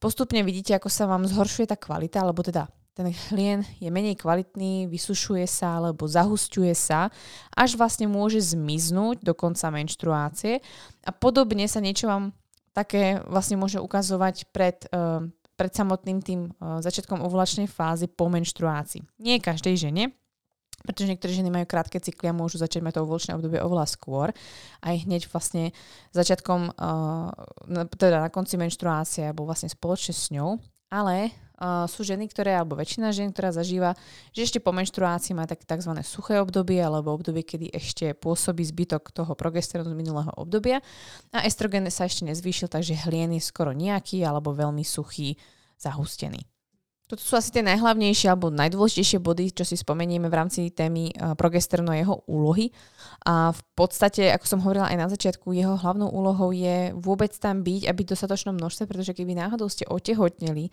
postupne 0.00 0.40
vidíte, 0.40 0.72
ako 0.72 0.88
sa 0.88 1.04
vám 1.04 1.28
zhoršuje 1.28 1.68
tá 1.68 1.76
kvalita, 1.76 2.24
alebo 2.24 2.40
teda 2.40 2.72
ten 3.00 3.16
hlien 3.32 3.64
je 3.80 3.88
menej 3.88 4.20
kvalitný, 4.20 4.84
vysušuje 4.92 5.48
sa 5.48 5.80
alebo 5.80 6.04
zahusťuje 6.04 6.74
sa, 6.76 7.08
až 7.56 7.80
vlastne 7.80 8.04
môže 8.04 8.36
zmiznúť 8.52 9.24
do 9.24 9.32
konca 9.32 9.72
menštruácie 9.72 10.60
a 11.08 11.10
podobne 11.16 11.64
sa 11.64 11.80
niečo 11.80 12.12
vám 12.12 12.36
také 12.76 13.24
vlastne 13.24 13.56
môže 13.56 13.80
ukazovať 13.80 14.52
pred, 14.52 14.84
uh, 14.92 15.24
pred 15.56 15.72
samotným 15.72 16.20
tým 16.20 16.40
uh, 16.52 16.84
začiatkom 16.84 17.24
ovulačnej 17.24 17.72
fázy 17.72 18.04
po 18.04 18.28
menštruácii. 18.28 19.00
Nie 19.16 19.40
každej 19.40 19.80
žene, 19.80 20.12
pretože 20.84 21.08
niektoré 21.08 21.32
ženy 21.32 21.48
majú 21.48 21.64
krátke 21.64 21.96
cykly 22.00 22.30
a 22.30 22.36
môžu 22.36 22.60
začať 22.60 22.84
mať 22.84 23.00
to 23.00 23.04
ovulačné 23.08 23.32
obdobie 23.32 23.64
oveľa 23.64 23.88
skôr. 23.88 24.28
Aj 24.84 24.94
hneď 24.96 25.24
vlastne 25.32 25.72
začiatkom, 26.12 26.76
uh, 26.76 27.32
teda 27.96 28.28
na 28.28 28.30
konci 28.30 28.60
menštruácie, 28.60 29.32
alebo 29.32 29.48
vlastne 29.48 29.72
spoločne 29.72 30.12
s 30.12 30.28
ňou. 30.28 30.60
Ale 30.90 31.30
uh, 31.60 31.86
sú 31.86 32.02
ženy, 32.02 32.26
ktoré, 32.26 32.58
alebo 32.58 32.74
väčšina 32.74 33.14
žien, 33.14 33.30
ktorá 33.30 33.54
zažíva, 33.54 33.94
že 34.34 34.48
ešte 34.48 34.58
po 34.58 34.74
menštruácii 34.74 35.38
má 35.38 35.46
tak, 35.46 35.62
tzv. 35.62 35.92
suché 36.02 36.42
obdobie, 36.42 36.82
alebo 36.82 37.14
obdobie, 37.14 37.46
kedy 37.46 37.70
ešte 37.70 38.16
pôsobí 38.18 38.66
zbytok 38.66 39.14
toho 39.14 39.32
progesterónu 39.38 39.94
z 39.94 40.00
minulého 40.00 40.32
obdobia 40.34 40.82
a 41.30 41.46
estrogen 41.46 41.86
sa 41.92 42.10
ešte 42.10 42.26
nezvýšil, 42.26 42.66
takže 42.66 43.06
hlien 43.06 43.30
je 43.38 43.42
skoro 43.44 43.70
nejaký 43.70 44.26
alebo 44.26 44.50
veľmi 44.50 44.82
suchý, 44.82 45.38
zahustený. 45.78 46.49
Toto 47.10 47.26
sú 47.26 47.34
asi 47.34 47.50
tie 47.50 47.66
najhlavnejšie 47.66 48.30
alebo 48.30 48.54
najdôležitejšie 48.54 49.18
body, 49.18 49.50
čo 49.50 49.66
si 49.66 49.74
spomenieme 49.74 50.30
v 50.30 50.38
rámci 50.38 50.70
témy 50.70 51.10
uh, 51.10 51.34
progesterónu 51.34 51.90
a 51.90 51.98
jeho 51.98 52.22
úlohy. 52.30 52.70
A 53.26 53.50
v 53.50 53.62
podstate, 53.74 54.30
ako 54.30 54.46
som 54.46 54.62
hovorila 54.62 54.86
aj 54.86 54.94
na 54.96 55.10
začiatku, 55.10 55.50
jeho 55.50 55.74
hlavnou 55.74 56.06
úlohou 56.06 56.54
je 56.54 56.94
vôbec 56.94 57.34
tam 57.34 57.66
byť 57.66 57.90
a 57.90 57.92
byť 57.98 58.04
v 58.06 58.12
dostatočnom 58.14 58.54
množstve, 58.54 58.86
pretože 58.86 59.18
keby 59.18 59.34
náhodou 59.34 59.66
ste 59.66 59.90
otehotneli, 59.90 60.70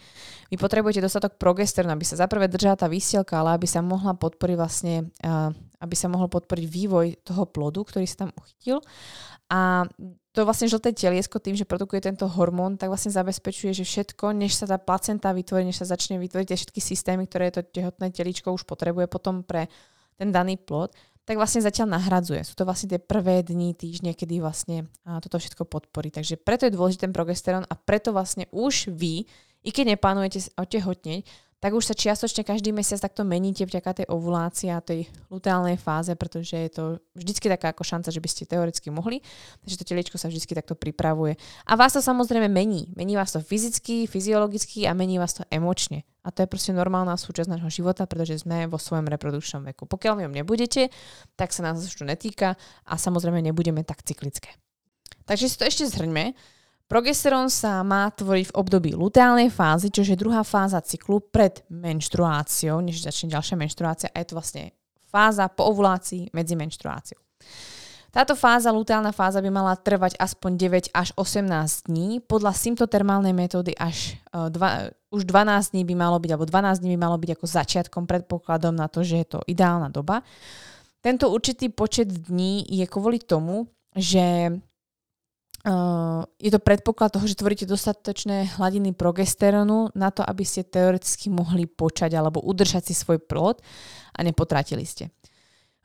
vy 0.54 0.56
potrebujete 0.62 1.02
dostatok 1.02 1.42
progesterónu, 1.42 1.98
aby 1.98 2.06
sa 2.06 2.22
zaprvé 2.22 2.46
držala 2.46 2.78
tá 2.78 2.86
výsielka, 2.86 3.42
ale 3.42 3.58
aby 3.58 3.66
sa 3.66 3.82
mohla 3.82 4.14
podporiť 4.14 4.56
vlastne, 4.62 5.10
uh, 5.26 5.50
aby 5.78 5.96
sa 5.96 6.10
mohol 6.10 6.28
podporiť 6.28 6.66
vývoj 6.66 7.08
toho 7.22 7.46
plodu, 7.46 7.86
ktorý 7.86 8.06
sa 8.10 8.26
tam 8.26 8.32
uchytil. 8.34 8.82
A 9.48 9.86
to 10.36 10.44
vlastne 10.44 10.68
žlté 10.70 10.92
teliesko 10.94 11.40
tým, 11.40 11.58
že 11.58 11.66
produkuje 11.66 12.04
tento 12.04 12.28
hormón, 12.28 12.78
tak 12.78 12.92
vlastne 12.92 13.10
zabezpečuje, 13.10 13.74
že 13.74 13.88
všetko, 13.88 14.36
než 14.36 14.54
sa 14.54 14.70
tá 14.70 14.78
placenta 14.78 15.34
vytvorí, 15.34 15.66
než 15.66 15.82
sa 15.82 15.88
začne 15.88 16.20
vytvoriť 16.22 16.48
všetky 16.54 16.82
systémy, 16.84 17.26
ktoré 17.26 17.50
to 17.50 17.64
tehotné 17.64 18.12
teličko 18.12 18.54
už 18.54 18.68
potrebuje 18.68 19.10
potom 19.10 19.42
pre 19.42 19.72
ten 20.18 20.30
daný 20.30 20.58
plod, 20.58 20.94
tak 21.28 21.36
vlastne 21.36 21.60
zatiaľ 21.60 22.00
nahradzuje. 22.00 22.44
Sú 22.48 22.56
to 22.56 22.64
vlastne 22.64 22.88
tie 22.88 23.02
prvé 23.04 23.44
dni, 23.44 23.76
týždne, 23.76 24.16
kedy 24.16 24.40
vlastne 24.40 24.88
toto 25.04 25.38
všetko 25.40 25.68
podporí. 25.68 26.08
Takže 26.08 26.40
preto 26.40 26.68
je 26.68 26.76
dôležitý 26.76 27.04
ten 27.04 27.16
progesterón 27.16 27.68
a 27.68 27.76
preto 27.76 28.16
vlastne 28.16 28.48
už 28.56 28.96
vy, 28.96 29.28
i 29.64 29.70
keď 29.76 29.98
neplánujete 29.98 30.56
otehotneť, 30.56 31.28
tak 31.58 31.74
už 31.74 31.90
sa 31.90 31.98
čiastočne 31.98 32.46
každý 32.46 32.70
mesiac 32.70 33.02
takto 33.02 33.26
meníte 33.26 33.66
vďaka 33.66 34.04
tej 34.04 34.08
ovulácii 34.14 34.70
a 34.70 34.78
tej 34.78 35.10
luteálnej 35.34 35.82
fáze, 35.82 36.14
pretože 36.14 36.54
je 36.54 36.70
to 36.70 36.84
vždycky 37.18 37.50
taká 37.50 37.74
ako 37.74 37.82
šanca, 37.82 38.14
že 38.14 38.22
by 38.22 38.30
ste 38.30 38.46
teoreticky 38.46 38.94
mohli. 38.94 39.26
Takže 39.66 39.82
to 39.82 39.88
teliečko 39.90 40.22
sa 40.22 40.30
vždycky 40.30 40.54
takto 40.54 40.78
pripravuje. 40.78 41.34
A 41.66 41.74
vás 41.74 41.98
to 41.98 42.02
samozrejme 42.06 42.46
mení. 42.46 42.94
Mení 42.94 43.18
vás 43.18 43.34
to 43.34 43.42
fyzicky, 43.42 44.06
fyziologicky 44.06 44.86
a 44.86 44.94
mení 44.94 45.18
vás 45.18 45.34
to 45.34 45.50
emočne. 45.50 46.06
A 46.22 46.30
to 46.30 46.46
je 46.46 46.52
proste 46.52 46.78
normálna 46.78 47.18
súčasť 47.18 47.50
nášho 47.50 47.74
života, 47.74 48.06
pretože 48.06 48.46
sme 48.46 48.70
vo 48.70 48.78
svojom 48.78 49.10
reprodukčnom 49.10 49.66
veku. 49.74 49.90
Pokiaľ 49.90 50.14
v 50.14 50.24
ňom 50.30 50.34
nebudete, 50.38 50.94
tak 51.34 51.56
sa 51.56 51.66
nás 51.66 51.82
už 51.82 52.06
netýka 52.06 52.54
a 52.86 52.94
samozrejme 53.02 53.42
nebudeme 53.42 53.82
tak 53.82 54.06
cyklické. 54.06 54.54
Takže 55.26 55.50
si 55.50 55.56
to 55.58 55.66
ešte 55.66 55.90
zhrňme. 55.90 56.38
Progesterón 56.88 57.52
sa 57.52 57.84
má 57.84 58.08
tvoriť 58.08 58.48
v 58.48 58.58
období 58.64 58.96
luteálnej 58.96 59.52
fázy, 59.52 59.92
čiže 59.92 60.16
druhá 60.16 60.48
fáza 60.48 60.80
cyklu 60.80 61.20
pred 61.20 61.60
menštruáciou, 61.68 62.80
než 62.80 63.04
začne 63.04 63.36
ďalšia 63.36 63.60
menštruácia 63.60 64.08
a 64.08 64.18
je 64.24 64.28
to 64.32 64.40
vlastne 64.40 64.64
fáza 65.12 65.52
po 65.52 65.68
ovulácii 65.68 66.32
medzi 66.32 66.56
menštruáciou. 66.56 67.20
Táto 68.08 68.40
fáza, 68.40 68.72
luteálna 68.72 69.12
fáza 69.12 69.44
by 69.44 69.52
mala 69.52 69.76
trvať 69.76 70.16
aspoň 70.16 70.52
9 70.56 70.96
až 70.96 71.12
18 71.20 71.92
dní. 71.92 72.24
Podľa 72.24 72.56
symptotermálnej 72.56 73.36
metódy 73.36 73.76
až 73.76 74.16
uh, 74.32 74.48
dva, 74.48 74.88
už 75.12 75.28
12 75.28 75.76
dní 75.76 75.84
by 75.84 75.96
malo 76.00 76.16
byť, 76.24 76.32
alebo 76.32 76.48
12 76.48 76.88
dní 76.88 76.96
by 76.96 77.00
malo 77.04 77.20
byť 77.20 77.30
ako 77.36 77.46
začiatkom, 77.46 78.04
predpokladom 78.08 78.74
na 78.74 78.88
to, 78.88 79.04
že 79.04 79.28
je 79.28 79.28
to 79.28 79.40
ideálna 79.44 79.92
doba. 79.92 80.24
Tento 81.04 81.30
určitý 81.30 81.68
počet 81.68 82.08
dní 82.08 82.64
je 82.64 82.88
kvôli 82.88 83.20
tomu, 83.20 83.68
že 83.92 84.56
je 86.40 86.52
to 86.54 86.60
predpoklad 86.64 87.12
toho, 87.12 87.28
že 87.28 87.36
tvoríte 87.36 87.68
dostatočné 87.68 88.56
hladiny 88.56 88.96
progesterónu 88.96 89.92
na 90.00 90.10
to, 90.16 90.24
aby 90.24 90.48
ste 90.48 90.64
teoreticky 90.64 91.28
mohli 91.28 91.68
počať 91.68 92.16
alebo 92.16 92.40
udržať 92.40 92.88
si 92.88 92.94
svoj 92.96 93.20
plod 93.20 93.60
a 94.16 94.20
nepotratili 94.24 94.88
ste. 94.88 95.12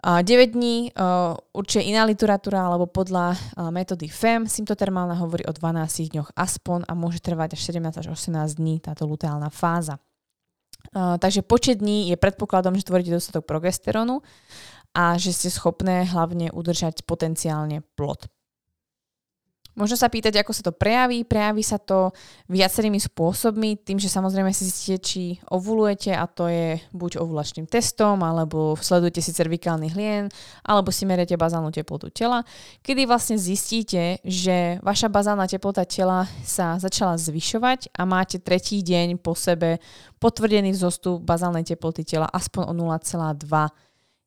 Uh, 0.03 0.19
9 0.19 0.59
dní 0.59 0.91
uh, 0.91 1.39
určite 1.55 1.87
iná 1.87 2.03
literatúra 2.03 2.67
alebo 2.67 2.91
podľa 2.91 3.39
metódy 3.71 4.11
FEM 4.11 4.51
symptotermálna 4.51 5.15
hovorí 5.15 5.47
o 5.47 5.55
12 5.55 6.11
dňoch 6.11 6.35
aspoň 6.35 6.91
a 6.91 6.93
môže 6.99 7.23
trvať 7.23 7.55
až 7.55 7.71
17 7.71 8.03
až 8.03 8.07
18 8.11 8.59
dní 8.59 8.83
táto 8.83 9.07
luteálna 9.07 9.47
fáza. 9.51 10.03
Takže 10.93 11.47
počet 11.47 11.79
dní 11.79 12.11
je 12.11 12.19
predpokladom, 12.19 12.75
že 12.75 12.83
tvoríte 12.83 13.15
dostatok 13.15 13.47
progesterónu 13.47 14.19
a 14.91 15.15
že 15.15 15.31
ste 15.31 15.49
schopné 15.49 16.03
hlavne 16.11 16.51
udržať 16.51 17.07
potenciálne 17.07 17.87
plod. 17.95 18.27
Možno 19.73 19.97
sa 19.97 20.13
pýtať, 20.13 20.37
ako 20.37 20.53
sa 20.53 20.63
to 20.69 20.73
prejaví. 20.77 21.25
Prejaví 21.25 21.65
sa 21.65 21.81
to 21.81 22.13
viacerými 22.53 23.01
spôsobmi, 23.01 23.81
tým, 23.81 23.97
že 23.97 24.13
samozrejme 24.13 24.53
si 24.53 24.69
zistíte, 24.69 24.99
či 25.01 25.23
ovulujete 25.49 26.13
a 26.13 26.29
to 26.29 26.45
je 26.53 26.77
buď 26.93 27.17
ovulačným 27.25 27.65
testom, 27.65 28.21
alebo 28.21 28.77
sledujete 28.77 29.25
si 29.25 29.33
cervikálny 29.33 29.89
hlien, 29.97 30.29
alebo 30.61 30.93
si 30.93 31.09
meriate 31.09 31.41
bazálnu 31.41 31.73
teplotu 31.73 32.13
tela, 32.13 32.45
kedy 32.85 33.09
vlastne 33.09 33.41
zistíte, 33.41 34.21
že 34.21 34.77
vaša 34.85 35.09
bazálna 35.09 35.49
teplota 35.49 35.89
tela 35.89 36.29
sa 36.45 36.77
začala 36.77 37.17
zvyšovať 37.17 37.97
a 37.97 38.05
máte 38.05 38.45
tretí 38.45 38.85
deň 38.85 39.25
po 39.25 39.33
sebe 39.33 39.81
potvrdený 40.21 40.77
vzostup 40.77 41.25
bazálnej 41.25 41.65
teploty 41.65 42.05
tela 42.05 42.29
aspoň 42.29 42.69
o 42.69 42.73
0,2 42.77 43.49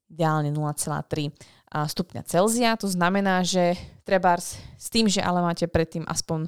ideálne 0.10 0.50
0,3 0.54 1.55
stupňa 1.74 2.24
Celzia. 2.28 2.78
To 2.80 2.88
znamená, 2.88 3.42
že 3.42 3.76
treba 4.06 4.38
s 4.40 4.88
tým, 4.88 5.10
že 5.10 5.20
ale 5.20 5.42
máte 5.42 5.66
predtým 5.66 6.06
aspoň 6.06 6.48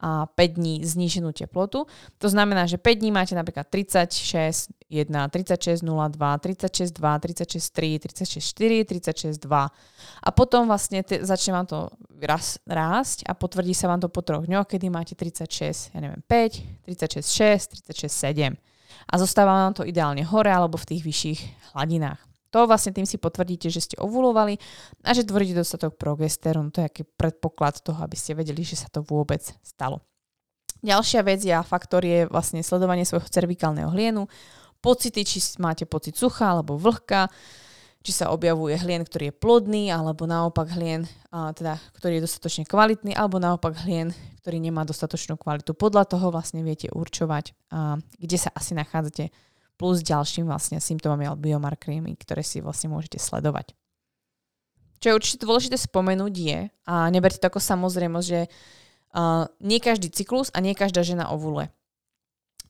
a 0.00 0.24
5 0.26 0.56
dní 0.56 0.80
zníženú 0.80 1.32
teplotu. 1.36 1.84
To 2.18 2.28
znamená, 2.28 2.64
že 2.64 2.80
5 2.80 3.04
dní 3.04 3.12
máte 3.12 3.36
napríklad 3.36 3.68
36, 3.68 4.72
1, 4.88 5.28
36, 5.28 5.84
02, 5.84 6.38
36, 6.38 6.90
2, 6.96 7.18
36, 7.18 7.70
3, 7.70 7.98
36, 7.98 8.44
4, 8.48 8.84
36, 8.84 9.38
2. 9.38 9.68
A 10.24 10.28
potom 10.32 10.66
vlastne 10.66 11.04
t- 11.04 11.20
začne 11.20 11.52
vám 11.52 11.66
to 11.68 11.92
raz, 12.24 12.56
rásť 12.64 13.28
a 13.28 13.36
potvrdí 13.36 13.76
sa 13.76 13.92
vám 13.92 14.00
to 14.00 14.08
po 14.08 14.24
troch 14.24 14.48
dňoch, 14.48 14.64
kedy 14.64 14.88
máte 14.88 15.12
36, 15.12 15.92
ja 15.92 16.00
neviem, 16.00 16.24
5, 16.24 16.88
36, 16.88 17.28
6, 17.28 17.84
36, 17.92 18.56
7. 18.56 18.56
A 19.04 19.14
zostáva 19.20 19.68
vám 19.68 19.76
to 19.76 19.84
ideálne 19.84 20.24
hore 20.24 20.48
alebo 20.48 20.80
v 20.80 20.96
tých 20.96 21.02
vyšších 21.04 21.40
hladinách. 21.76 22.29
To 22.50 22.66
vlastne 22.66 22.90
tým 22.90 23.06
si 23.06 23.16
potvrdíte, 23.16 23.70
že 23.70 23.82
ste 23.82 23.96
ovulovali 23.98 24.58
a 25.06 25.10
že 25.14 25.26
tvoríte 25.26 25.54
dostatok 25.54 25.94
progesterónu. 25.98 26.74
To 26.74 26.82
je 26.82 26.88
aký 26.90 27.02
predpoklad 27.06 27.82
toho, 27.82 28.02
aby 28.02 28.18
ste 28.18 28.34
vedeli, 28.34 28.66
že 28.66 28.78
sa 28.78 28.90
to 28.90 29.06
vôbec 29.06 29.42
stalo. 29.62 30.02
Ďalšia 30.80 31.20
vec 31.22 31.44
a 31.52 31.60
faktor 31.60 32.02
je 32.02 32.24
vlastne 32.26 32.64
sledovanie 32.64 33.04
svojho 33.04 33.28
cervikálneho 33.28 33.92
hlienu, 33.92 34.26
pocity, 34.80 35.28
či 35.28 35.38
máte 35.60 35.84
pocit 35.84 36.16
sucha 36.16 36.56
alebo 36.56 36.80
vlhka, 36.80 37.28
či 38.00 38.16
sa 38.16 38.32
objavuje 38.32 38.80
hlien, 38.80 39.04
ktorý 39.04 39.28
je 39.28 39.34
plodný, 39.36 39.92
alebo 39.92 40.24
naopak 40.24 40.72
hlien, 40.72 41.04
a 41.28 41.52
teda, 41.52 41.76
ktorý 42.00 42.16
je 42.16 42.24
dostatočne 42.24 42.64
kvalitný, 42.64 43.12
alebo 43.12 43.36
naopak 43.36 43.76
hlien, 43.84 44.16
ktorý 44.40 44.56
nemá 44.56 44.88
dostatočnú 44.88 45.36
kvalitu. 45.36 45.76
Podľa 45.76 46.08
toho 46.08 46.32
vlastne 46.32 46.64
viete 46.64 46.88
určovať, 46.88 47.52
a, 47.68 48.00
kde 48.16 48.36
sa 48.40 48.48
asi 48.56 48.72
nachádzate 48.72 49.28
plus 49.80 50.04
ďalším 50.04 50.44
vlastne 50.44 50.76
symptómami 50.76 51.24
alebo 51.24 51.48
biomarkermi, 51.48 52.12
ktoré 52.20 52.44
si 52.44 52.60
vlastne 52.60 52.92
môžete 52.92 53.16
sledovať. 53.16 53.72
Čo 55.00 55.06
je 55.08 55.16
určite 55.16 55.40
dôležité 55.48 55.80
spomenúť 55.80 56.34
je, 56.36 56.58
a 56.84 57.08
neberte 57.08 57.40
to 57.40 57.48
ako 57.48 57.56
samozrejmosť, 57.56 58.26
že 58.28 58.40
uh, 58.44 59.48
nie 59.64 59.80
každý 59.80 60.12
cyklus 60.12 60.52
a 60.52 60.60
nie 60.60 60.76
každá 60.76 61.00
žena 61.00 61.32
ovuluje. 61.32 61.72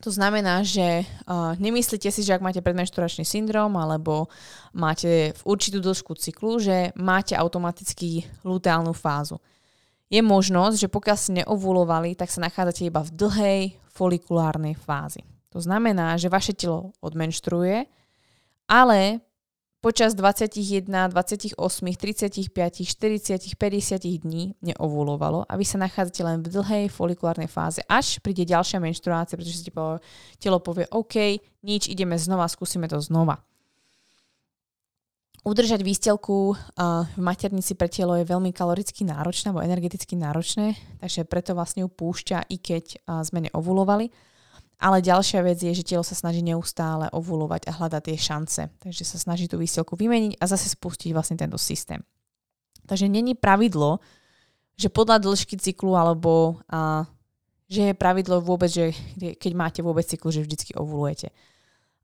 To 0.07 0.15
znamená, 0.15 0.63
že 0.63 1.03
uh, 1.03 1.59
nemyslíte 1.59 2.07
si, 2.15 2.23
že 2.23 2.39
ak 2.39 2.47
máte 2.47 2.63
predmenšturačný 2.63 3.27
syndrom 3.27 3.75
alebo 3.75 4.31
máte 4.71 5.35
v 5.35 5.43
určitú 5.43 5.83
dĺžku 5.83 6.15
cyklu, 6.15 6.63
že 6.63 6.95
máte 6.95 7.35
automaticky 7.35 8.23
luteálnu 8.47 8.95
fázu. 8.95 9.43
Je 10.07 10.23
možnosť, 10.23 10.87
že 10.87 10.89
pokiaľ 10.89 11.17
ste 11.19 11.37
neovulovali, 11.43 12.15
tak 12.15 12.31
sa 12.31 12.47
nachádzate 12.47 12.87
iba 12.87 13.03
v 13.03 13.11
dlhej 13.11 13.61
folikulárnej 13.91 14.79
fázi. 14.79 15.27
To 15.51 15.59
znamená, 15.59 16.15
že 16.15 16.31
vaše 16.31 16.55
telo 16.55 16.95
odmenštruuje, 17.03 17.91
ale 18.71 19.19
počas 19.81 20.15
21, 20.15 20.87
28, 20.87 21.57
35, 21.57 22.47
40, 22.85 23.57
50 23.57 24.21
dní 24.23 24.55
neovulovalo 24.61 25.49
a 25.49 25.53
vy 25.57 25.65
sa 25.65 25.81
nachádzate 25.81 26.21
len 26.21 26.45
v 26.45 26.53
dlhej 26.53 26.85
folikulárnej 26.93 27.49
fáze, 27.49 27.81
až 27.89 28.21
príde 28.21 28.45
ďalšia 28.45 28.77
menštruácia, 28.77 29.35
pretože 29.41 29.65
si 29.65 29.73
telo 30.37 30.59
povie 30.61 30.85
OK, 30.93 31.41
nič, 31.65 31.89
ideme 31.89 32.15
znova, 32.21 32.47
skúsime 32.47 32.87
to 32.87 33.01
znova. 33.01 33.41
Udržať 35.41 35.81
výstelku 35.81 36.53
v 37.17 37.19
maternici 37.19 37.73
pre 37.73 37.89
telo 37.89 38.13
je 38.21 38.29
veľmi 38.29 38.53
kaloricky 38.53 39.09
náročné 39.09 39.49
alebo 39.49 39.65
energeticky 39.65 40.13
náročné, 40.13 40.77
takže 41.01 41.25
preto 41.25 41.57
vlastne 41.57 41.83
ju 41.83 41.89
púšťa, 41.89 42.53
i 42.53 42.61
keď 42.61 43.01
sme 43.25 43.49
neovulovali. 43.49 44.13
Ale 44.81 45.05
ďalšia 45.05 45.45
vec 45.45 45.61
je, 45.61 45.77
že 45.77 45.85
telo 45.85 46.01
sa 46.01 46.17
snaží 46.17 46.41
neustále 46.41 47.13
ovulovať 47.13 47.69
a 47.69 47.77
hľadať 47.77 48.03
tie 48.09 48.17
šance. 48.17 48.63
Takže 48.81 49.05
sa 49.05 49.21
snaží 49.21 49.45
tú 49.45 49.61
výsielku 49.61 49.93
vymeniť 49.93 50.41
a 50.41 50.45
zase 50.49 50.73
spustiť 50.73 51.13
vlastne 51.13 51.37
tento 51.37 51.61
systém. 51.61 52.01
Takže 52.89 53.05
není 53.05 53.37
pravidlo, 53.37 54.01
že 54.81 54.89
podľa 54.89 55.21
dĺžky 55.21 55.61
cyklu 55.61 55.93
alebo 55.93 56.57
a, 56.73 57.05
že 57.69 57.93
je 57.93 57.95
pravidlo 57.95 58.41
vôbec, 58.41 58.73
že 58.73 58.97
keď 59.37 59.53
máte 59.53 59.81
vôbec 59.85 60.03
cyklu, 60.09 60.33
že 60.33 60.41
vždycky 60.41 60.73
ovulujete. 60.75 61.29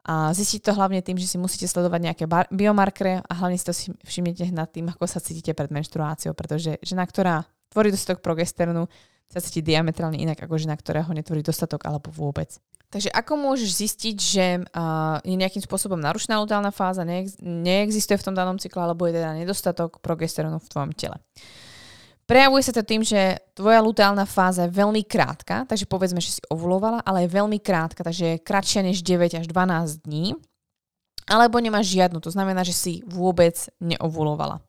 A 0.06 0.30
zistiť 0.30 0.70
to 0.70 0.76
hlavne 0.76 1.02
tým, 1.02 1.18
že 1.18 1.26
si 1.26 1.34
musíte 1.34 1.66
sledovať 1.66 2.00
nejaké 2.12 2.24
bar- 2.30 2.46
biomarkere 2.54 3.26
a 3.26 3.32
hlavne 3.42 3.58
si 3.58 3.66
to 3.66 3.74
všimnete 4.06 4.54
nad 4.54 4.70
tým, 4.70 4.86
ako 4.92 5.08
sa 5.10 5.18
cítite 5.18 5.50
pred 5.50 5.72
menštruáciou, 5.74 6.30
pretože 6.36 6.78
žena, 6.84 7.02
ktorá 7.02 7.42
tvorí 7.74 7.90
dostatok 7.90 8.22
progesterónu, 8.22 8.86
sa 9.30 9.42
cíti 9.42 9.62
diametrálne 9.62 10.16
inak 10.16 10.38
ako 10.38 10.60
žena, 10.60 10.78
ktorá 10.78 11.02
ho 11.06 11.12
netvorí 11.12 11.42
dostatok 11.42 11.82
alebo 11.84 12.10
vôbec. 12.14 12.56
Takže 12.86 13.10
ako 13.10 13.34
môžeš 13.34 13.70
zistiť, 13.82 14.16
že 14.16 14.46
uh, 14.62 15.18
je 15.26 15.34
nejakým 15.34 15.60
spôsobom 15.60 15.98
narušená 15.98 16.38
luteálna 16.38 16.70
fáza, 16.70 17.02
neex- 17.02 17.42
neexistuje 17.42 18.14
v 18.14 18.26
tom 18.30 18.34
danom 18.38 18.62
cykle 18.62 18.86
alebo 18.86 19.10
je 19.10 19.18
teda 19.18 19.34
nedostatok 19.34 19.98
progesterónu 19.98 20.62
v 20.62 20.70
tvojom 20.70 20.92
tele? 20.94 21.18
Prejavuje 22.26 22.62
sa 22.66 22.74
to 22.74 22.82
tým, 22.82 23.06
že 23.06 23.38
tvoja 23.54 23.78
luteálna 23.78 24.26
fáza 24.26 24.66
je 24.66 24.74
veľmi 24.74 25.06
krátka, 25.06 25.62
takže 25.66 25.86
povedzme, 25.86 26.18
že 26.18 26.38
si 26.38 26.42
ovulovala, 26.50 26.98
ale 27.06 27.26
je 27.26 27.34
veľmi 27.38 27.62
krátka, 27.62 28.02
takže 28.02 28.24
je 28.34 28.42
kratšia 28.42 28.82
než 28.82 29.06
9 29.06 29.38
až 29.38 29.46
12 29.46 30.02
dní, 30.02 30.34
alebo 31.30 31.62
nemáš 31.62 31.94
žiadnu, 31.94 32.18
to 32.18 32.34
znamená, 32.34 32.66
že 32.66 32.74
si 32.74 32.92
vôbec 33.06 33.54
neovulovala. 33.78 34.65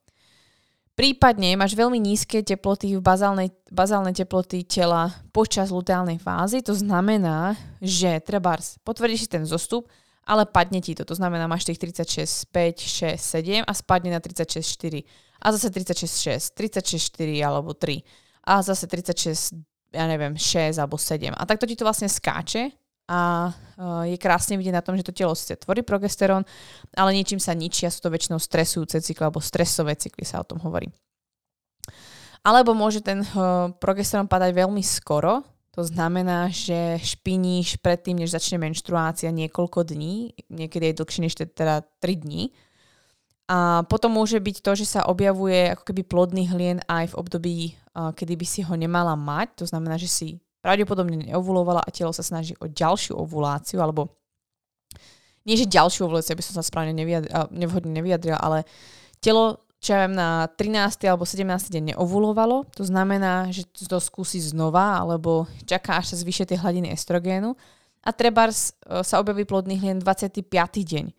Prípadne 0.97 1.53
máš 1.53 1.77
veľmi 1.77 2.01
nízke 2.01 2.41
teploty 2.41 2.97
v 2.97 3.05
bazálnej, 3.05 3.53
bazálnej 3.69 4.17
teploty 4.17 4.65
tela 4.65 5.13
počas 5.29 5.69
luteálnej 5.69 6.17
fázy, 6.17 6.65
to 6.65 6.73
znamená, 6.73 7.53
že 7.77 8.17
treba 8.25 8.57
potvrdíš 8.81 9.29
si 9.29 9.29
ten 9.29 9.45
zostup, 9.45 9.85
ale 10.25 10.49
padne 10.49 10.81
ti 10.81 10.97
to. 10.97 11.05
To 11.05 11.13
znamená, 11.13 11.45
máš 11.45 11.69
tých 11.69 11.77
36, 11.77 12.49
5, 12.49 13.13
6, 13.13 13.13
7 13.13 13.69
a 13.69 13.71
spadne 13.77 14.09
na 14.09 14.17
36, 14.17 14.57
4. 14.57 15.05
A 15.37 15.53
zase 15.53 15.69
36, 15.69 16.57
6, 16.57 16.57
36, 16.57 17.13
4 17.13 17.45
alebo 17.45 17.77
3. 17.77 18.01
A 18.49 18.65
zase 18.65 18.89
36, 18.89 19.53
ja 19.93 20.09
neviem, 20.09 20.33
6 20.33 20.81
alebo 20.81 20.97
7. 20.97 21.29
A 21.29 21.45
takto 21.45 21.69
ti 21.69 21.77
to 21.77 21.85
vlastne 21.85 22.09
skáče 22.09 22.73
a 23.07 23.49
e, 23.49 24.13
je 24.13 24.17
krásne 24.19 24.59
vidieť 24.59 24.75
na 24.75 24.83
tom, 24.83 24.99
že 24.99 25.07
to 25.07 25.15
telo 25.15 25.31
síce 25.31 25.55
tvorí 25.63 25.81
progesterón, 25.81 26.43
ale 26.93 27.15
ničím 27.15 27.39
sa 27.39 27.55
ničia, 27.55 27.87
sú 27.87 28.03
to 28.03 28.11
väčšinou 28.11 28.37
stresujúce 28.37 28.99
cykly 28.99 29.23
alebo 29.23 29.39
stresové 29.39 29.95
cykly 29.95 30.27
sa 30.27 30.43
o 30.43 30.47
tom 30.47 30.59
hovorí. 30.59 30.91
Alebo 32.43 32.75
môže 32.75 32.99
ten 32.99 33.23
e, 33.23 33.27
progesterón 33.79 34.27
padať 34.27 34.51
veľmi 34.51 34.83
skoro, 34.83 35.43
to 35.77 35.85
znamená, 35.85 36.49
že 36.49 36.97
špiníš 36.97 37.77
predtým, 37.85 38.17
než 38.17 38.33
začne 38.33 38.57
menštruácia 38.57 39.29
niekoľko 39.29 39.85
dní, 39.85 40.33
niekedy 40.49 40.89
je 40.89 40.97
dlhšie 40.97 41.21
než 41.21 41.37
teda 41.37 41.85
3 42.01 42.23
dní. 42.25 42.49
A 43.47 43.85
potom 43.85 44.11
môže 44.11 44.41
byť 44.41 44.65
to, 44.65 44.73
že 44.73 44.97
sa 44.97 45.05
objavuje 45.05 45.71
ako 45.71 45.87
keby 45.87 46.01
plodný 46.03 46.49
hlien 46.49 46.81
aj 46.89 47.13
v 47.13 47.17
období, 47.21 47.57
e, 47.69 47.73
kedy 47.93 48.33
by 48.35 48.45
si 48.49 48.65
ho 48.65 48.73
nemala 48.73 49.13
mať. 49.13 49.63
To 49.63 49.65
znamená, 49.69 50.01
že 50.01 50.09
si 50.09 50.27
pravdepodobne 50.67 51.31
neovulovala 51.31 51.79
a 51.79 51.93
telo 51.95 52.11
sa 52.11 52.19
snaží 52.19 52.51
o 52.59 52.67
ďalšiu 52.67 53.15
ovuláciu, 53.15 53.79
alebo 53.79 54.11
nie, 55.47 55.55
že 55.55 55.63
ďalšiu 55.63 56.11
ovuláciu, 56.11 56.35
aby 56.35 56.43
som 56.43 56.59
sa 56.59 56.63
správne 56.67 56.91
nevyjadrila, 56.91 57.47
nevhodne 57.55 57.95
nevyjadrila, 57.95 58.35
ale 58.35 58.67
telo, 59.23 59.63
čo 59.79 59.95
ja 59.95 60.03
viem, 60.03 60.11
na 60.11 60.51
13. 60.51 61.07
alebo 61.07 61.23
17. 61.23 61.47
deň 61.71 61.95
neovulovalo, 61.95 62.67
to 62.75 62.83
znamená, 62.83 63.47
že 63.55 63.63
to 63.87 64.03
skúsi 64.03 64.43
znova, 64.43 64.99
alebo 64.99 65.47
čaká, 65.63 66.03
až 66.03 66.11
sa 66.11 66.19
zvyšia 66.19 66.51
tie 66.51 66.59
hladiny 66.59 66.91
estrogénu 66.91 67.55
a 68.03 68.09
treba 68.11 68.51
e, 68.51 68.53
sa 69.07 69.23
objaví 69.23 69.47
plodný 69.47 69.79
hlien 69.79 70.03
25. 70.03 70.51
deň. 70.83 71.15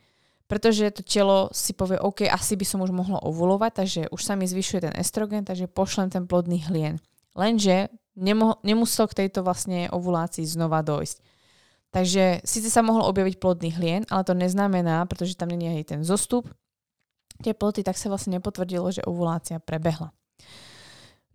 Pretože 0.48 0.92
to 0.92 1.00
telo 1.04 1.48
si 1.52 1.72
povie, 1.72 1.96
OK, 2.00 2.28
asi 2.28 2.56
by 2.56 2.64
som 2.68 2.84
už 2.84 2.92
mohla 2.92 3.20
ovulovať, 3.24 3.72
takže 3.72 4.02
už 4.12 4.20
sa 4.20 4.36
mi 4.36 4.44
zvyšuje 4.44 4.88
ten 4.88 4.94
estrogen, 4.96 5.44
takže 5.44 5.68
pošlem 5.68 6.12
ten 6.12 6.28
plodný 6.28 6.64
hlien. 6.68 7.00
Lenže 7.36 7.92
nemo- 8.18 8.58
nemusel 8.66 9.06
k 9.06 9.24
tejto 9.24 9.46
vlastne 9.46 9.86
ovulácii 9.94 10.44
znova 10.44 10.82
dojsť. 10.82 11.22
Takže 11.88 12.44
síce 12.44 12.68
sa 12.68 12.84
mohol 12.84 13.08
objaviť 13.08 13.40
plodný 13.40 13.72
hlien, 13.72 14.02
ale 14.12 14.26
to 14.26 14.36
neznamená, 14.36 15.08
pretože 15.08 15.38
tam 15.38 15.48
nie 15.48 15.80
je 15.80 15.96
ten 15.96 16.00
zostup 16.04 16.50
teploty, 17.40 17.86
tak 17.86 17.96
sa 17.96 18.10
vlastne 18.10 18.36
nepotvrdilo, 18.36 18.90
že 18.90 19.06
ovulácia 19.06 19.62
prebehla. 19.62 20.12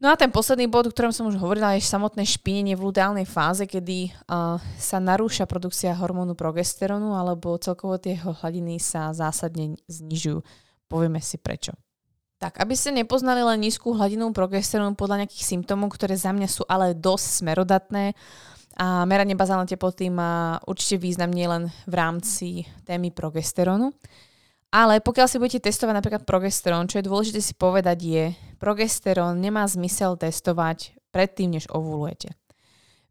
No 0.04 0.12
a 0.12 0.20
ten 0.20 0.28
posledný 0.28 0.68
bod, 0.68 0.92
o 0.92 0.92
ktorom 0.92 1.16
som 1.16 1.32
už 1.32 1.40
hovorila, 1.40 1.80
je 1.80 1.88
samotné 1.88 2.28
špinenie 2.28 2.76
v 2.76 2.92
luteálnej 2.92 3.24
fáze, 3.24 3.64
kedy 3.64 4.12
uh, 4.12 4.60
sa 4.76 5.00
narúša 5.00 5.48
produkcia 5.48 5.96
hormónu 5.96 6.36
progesterónu 6.36 7.16
alebo 7.16 7.56
celkovo 7.56 7.96
tie 7.96 8.20
hladiny 8.20 8.84
sa 8.84 9.16
zásadne 9.16 9.80
znižujú. 9.88 10.44
Povieme 10.92 11.24
si 11.24 11.40
prečo. 11.40 11.72
Tak, 12.44 12.60
aby 12.60 12.76
ste 12.76 12.92
nepoznali 12.92 13.40
len 13.40 13.64
nízku 13.64 13.96
hladinu 13.96 14.36
progesterónu 14.36 15.00
podľa 15.00 15.24
nejakých 15.24 15.48
symptómov, 15.48 15.96
ktoré 15.96 16.20
za 16.20 16.36
mňa 16.36 16.52
sú 16.52 16.68
ale 16.68 16.92
dosť 16.92 17.40
smerodatné, 17.40 18.12
a 18.74 19.08
meranie 19.08 19.38
bazálnej 19.38 19.72
teploty 19.72 20.12
má 20.12 20.60
určite 20.68 21.00
význam 21.00 21.32
nielen 21.32 21.72
v 21.88 21.94
rámci 21.96 22.68
témy 22.84 23.16
progesterónu, 23.16 23.96
ale 24.76 25.00
pokiaľ 25.00 25.28
si 25.32 25.40
budete 25.40 25.72
testovať 25.72 25.94
napríklad 25.96 26.24
progesterón, 26.28 26.92
čo 26.92 27.00
je 27.00 27.08
dôležité 27.08 27.40
si 27.40 27.56
povedať 27.56 27.98
je, 28.04 28.26
progesterón 28.60 29.40
nemá 29.40 29.64
zmysel 29.64 30.20
testovať 30.20 31.00
predtým, 31.16 31.56
než 31.56 31.72
ovulujete. 31.72 32.36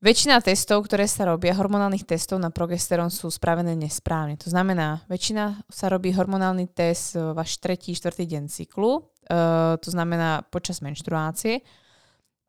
Väčšina 0.02 0.42
testov, 0.42 0.90
ktoré 0.90 1.06
sa 1.06 1.30
robia, 1.30 1.54
hormonálnych 1.54 2.02
testov 2.02 2.42
na 2.42 2.50
progesterón 2.50 3.06
sú 3.06 3.30
spravené 3.30 3.78
nesprávne. 3.78 4.34
To 4.42 4.50
znamená, 4.50 5.06
väčšina 5.06 5.62
sa 5.70 5.86
robí 5.86 6.10
hormonálny 6.10 6.74
test 6.74 7.14
váš 7.14 7.62
tretí, 7.62 7.94
štvrtý 7.94 8.26
deň 8.26 8.50
cyklu, 8.50 8.98
uh, 8.98 9.78
to 9.78 9.88
znamená 9.94 10.42
počas 10.50 10.82
menštruácie, 10.82 11.62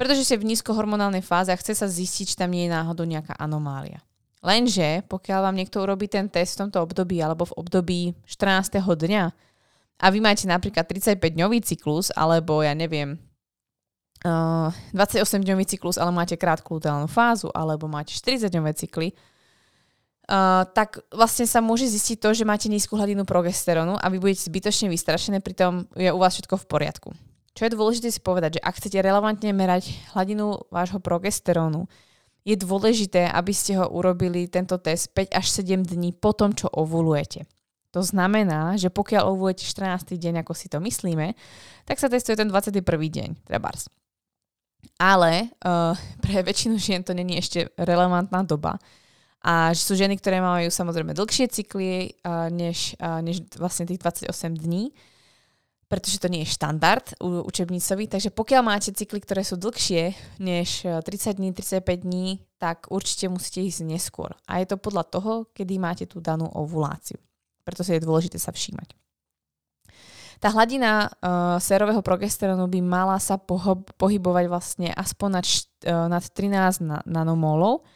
pretože 0.01 0.25
ste 0.25 0.41
v 0.41 0.49
nízkohormonálnej 0.49 1.21
fáze 1.21 1.53
a 1.53 1.59
chce 1.61 1.77
sa 1.77 1.85
zistiť, 1.85 2.33
či 2.33 2.39
tam 2.41 2.49
nie 2.49 2.65
je 2.65 2.73
náhodou 2.73 3.05
nejaká 3.05 3.37
anomália. 3.37 4.01
Lenže, 4.41 5.05
pokiaľ 5.05 5.45
vám 5.45 5.55
niekto 5.55 5.85
urobí 5.85 6.09
ten 6.09 6.33
test 6.33 6.57
v 6.57 6.65
tomto 6.65 6.81
období 6.81 7.21
alebo 7.21 7.45
v 7.45 7.55
období 7.61 8.01
14. 8.25 8.81
dňa 8.81 9.23
a 10.01 10.05
vy 10.09 10.19
máte 10.25 10.49
napríklad 10.49 10.89
35-dňový 10.89 11.61
cyklus 11.61 12.09
alebo 12.17 12.65
ja 12.65 12.73
neviem, 12.73 13.21
28-dňový 14.23 15.67
cyklus, 15.67 15.99
ale 15.99 16.15
máte 16.15 16.39
krátku 16.39 16.79
luteálnu 16.79 17.11
fázu, 17.11 17.51
alebo 17.51 17.91
máte 17.91 18.15
40-dňové 18.15 18.71
cykly, 18.71 19.11
uh, 19.11 20.63
tak 20.71 21.03
vlastne 21.11 21.43
sa 21.43 21.59
môže 21.59 21.83
zistiť 21.91 22.23
to, 22.23 22.29
že 22.31 22.47
máte 22.47 22.71
nízku 22.71 22.95
hladinu 22.95 23.27
progesterónu 23.27 23.99
a 23.99 24.05
vy 24.07 24.23
budete 24.23 24.47
zbytočne 24.47 24.87
vystrašené, 24.87 25.43
pritom 25.43 25.91
je 25.99 26.07
u 26.07 26.19
vás 26.19 26.39
všetko 26.39 26.55
v 26.55 26.65
poriadku. 26.71 27.09
Čo 27.53 27.69
je 27.69 27.75
dôležité 27.75 28.09
si 28.09 28.23
povedať, 28.23 28.57
že 28.57 28.65
ak 28.65 28.79
chcete 28.81 28.97
relevantne 29.03 29.53
merať 29.53 29.93
hladinu 30.15 30.65
vášho 30.73 30.97
progesterónu, 30.97 31.85
je 32.43 32.55
dôležité, 32.59 33.29
aby 33.29 33.53
ste 33.55 33.79
ho 33.79 33.87
urobili 33.87 34.51
tento 34.51 34.75
test 34.81 35.15
5 35.15 35.31
až 35.31 35.45
7 35.63 35.83
dní 35.83 36.11
po 36.11 36.35
tom, 36.35 36.51
čo 36.51 36.67
ovulujete. 36.67 37.47
To 37.93 38.01
znamená, 38.01 38.73
že 38.75 38.89
pokiaľ 38.89 39.29
ovulujete 39.29 39.69
14. 39.69 40.17
deň, 40.17 40.41
ako 40.41 40.53
si 40.57 40.65
to 40.65 40.81
myslíme, 40.81 41.37
tak 41.85 42.01
sa 42.01 42.09
testuje 42.09 42.33
ten 42.33 42.49
21. 42.49 42.81
deň, 42.81 43.29
trebárs. 43.45 43.85
Ale 44.99 45.51
uh, 45.65 45.97
pre 46.23 46.45
väčšinu 46.45 46.79
žien 46.79 47.01
to 47.03 47.11
není 47.11 47.37
ešte 47.37 47.71
relevantná 47.75 48.45
doba. 48.45 48.77
A 49.43 49.75
sú 49.75 49.99
ženy, 49.99 50.15
ktoré 50.15 50.39
majú 50.39 50.71
samozrejme 50.71 51.11
dlhšie 51.11 51.51
cykly 51.51 52.15
uh, 52.23 52.47
než, 52.47 52.95
uh, 53.03 53.19
než 53.19 53.43
vlastne 53.59 53.83
tých 53.83 53.99
28 53.99 54.31
dní. 54.55 54.95
pretože 55.93 56.17
to 56.17 56.25
nie 56.25 56.41
je 56.41 56.57
štandard 56.57 57.05
učebnicový, 57.21 58.09
takže 58.09 58.33
pokiaľ 58.33 58.61
máte 58.65 58.89
cykly, 58.89 59.21
ktoré 59.21 59.45
sú 59.45 59.61
dlhšie 59.61 60.17
než 60.41 60.89
30 60.89 61.05
e, 61.05 61.33
dní, 61.37 61.49
35 61.53 61.85
dní, 62.01 62.41
tak 62.57 62.89
určite 62.89 63.29
musíte 63.29 63.61
ísť 63.61 63.85
neskôr. 63.85 64.33
A 64.49 64.57
je 64.57 64.73
to 64.73 64.81
podľa 64.81 65.05
toho, 65.05 65.31
kedy 65.53 65.77
máte 65.77 66.09
tú 66.09 66.17
danú 66.17 66.49
ovuláciu. 66.49 67.21
Preto 67.61 67.85
si 67.85 67.93
je 67.93 68.01
dôležité 68.01 68.41
sa 68.41 68.49
všímať. 68.49 68.97
Tá 70.43 70.51
hladina 70.51 71.07
uh, 71.07 71.55
sérového 71.55 72.03
progesterónu 72.03 72.67
by 72.67 72.83
mala 72.83 73.15
sa 73.15 73.39
poho- 73.39 73.87
pohybovať 73.95 74.45
vlastne 74.51 74.91
aspoň 74.91 75.29
nad, 75.39 75.45
uh, 75.47 76.11
nad 76.11 76.19
13 76.19 76.83
na- 76.83 76.99
nanomolov, 77.07 77.87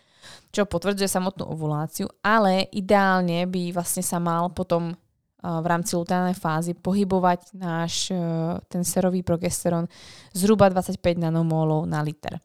čo 0.56 0.64
potvrdzuje 0.64 1.12
samotnú 1.12 1.44
ovuláciu, 1.44 2.08
ale 2.24 2.72
ideálne 2.72 3.44
by 3.52 3.76
vlastne 3.76 4.00
sa 4.00 4.24
mal 4.24 4.48
potom 4.56 4.96
v 5.38 5.68
rámci 5.70 5.94
luteálnej 5.94 6.34
fázy 6.34 6.74
pohybovať 6.74 7.56
náš 7.56 8.10
ten 8.68 8.82
serový 8.82 9.22
progesterón 9.22 9.86
zhruba 10.34 10.68
25 10.68 10.98
nanomolov 11.16 11.86
na 11.86 12.02
liter. 12.02 12.42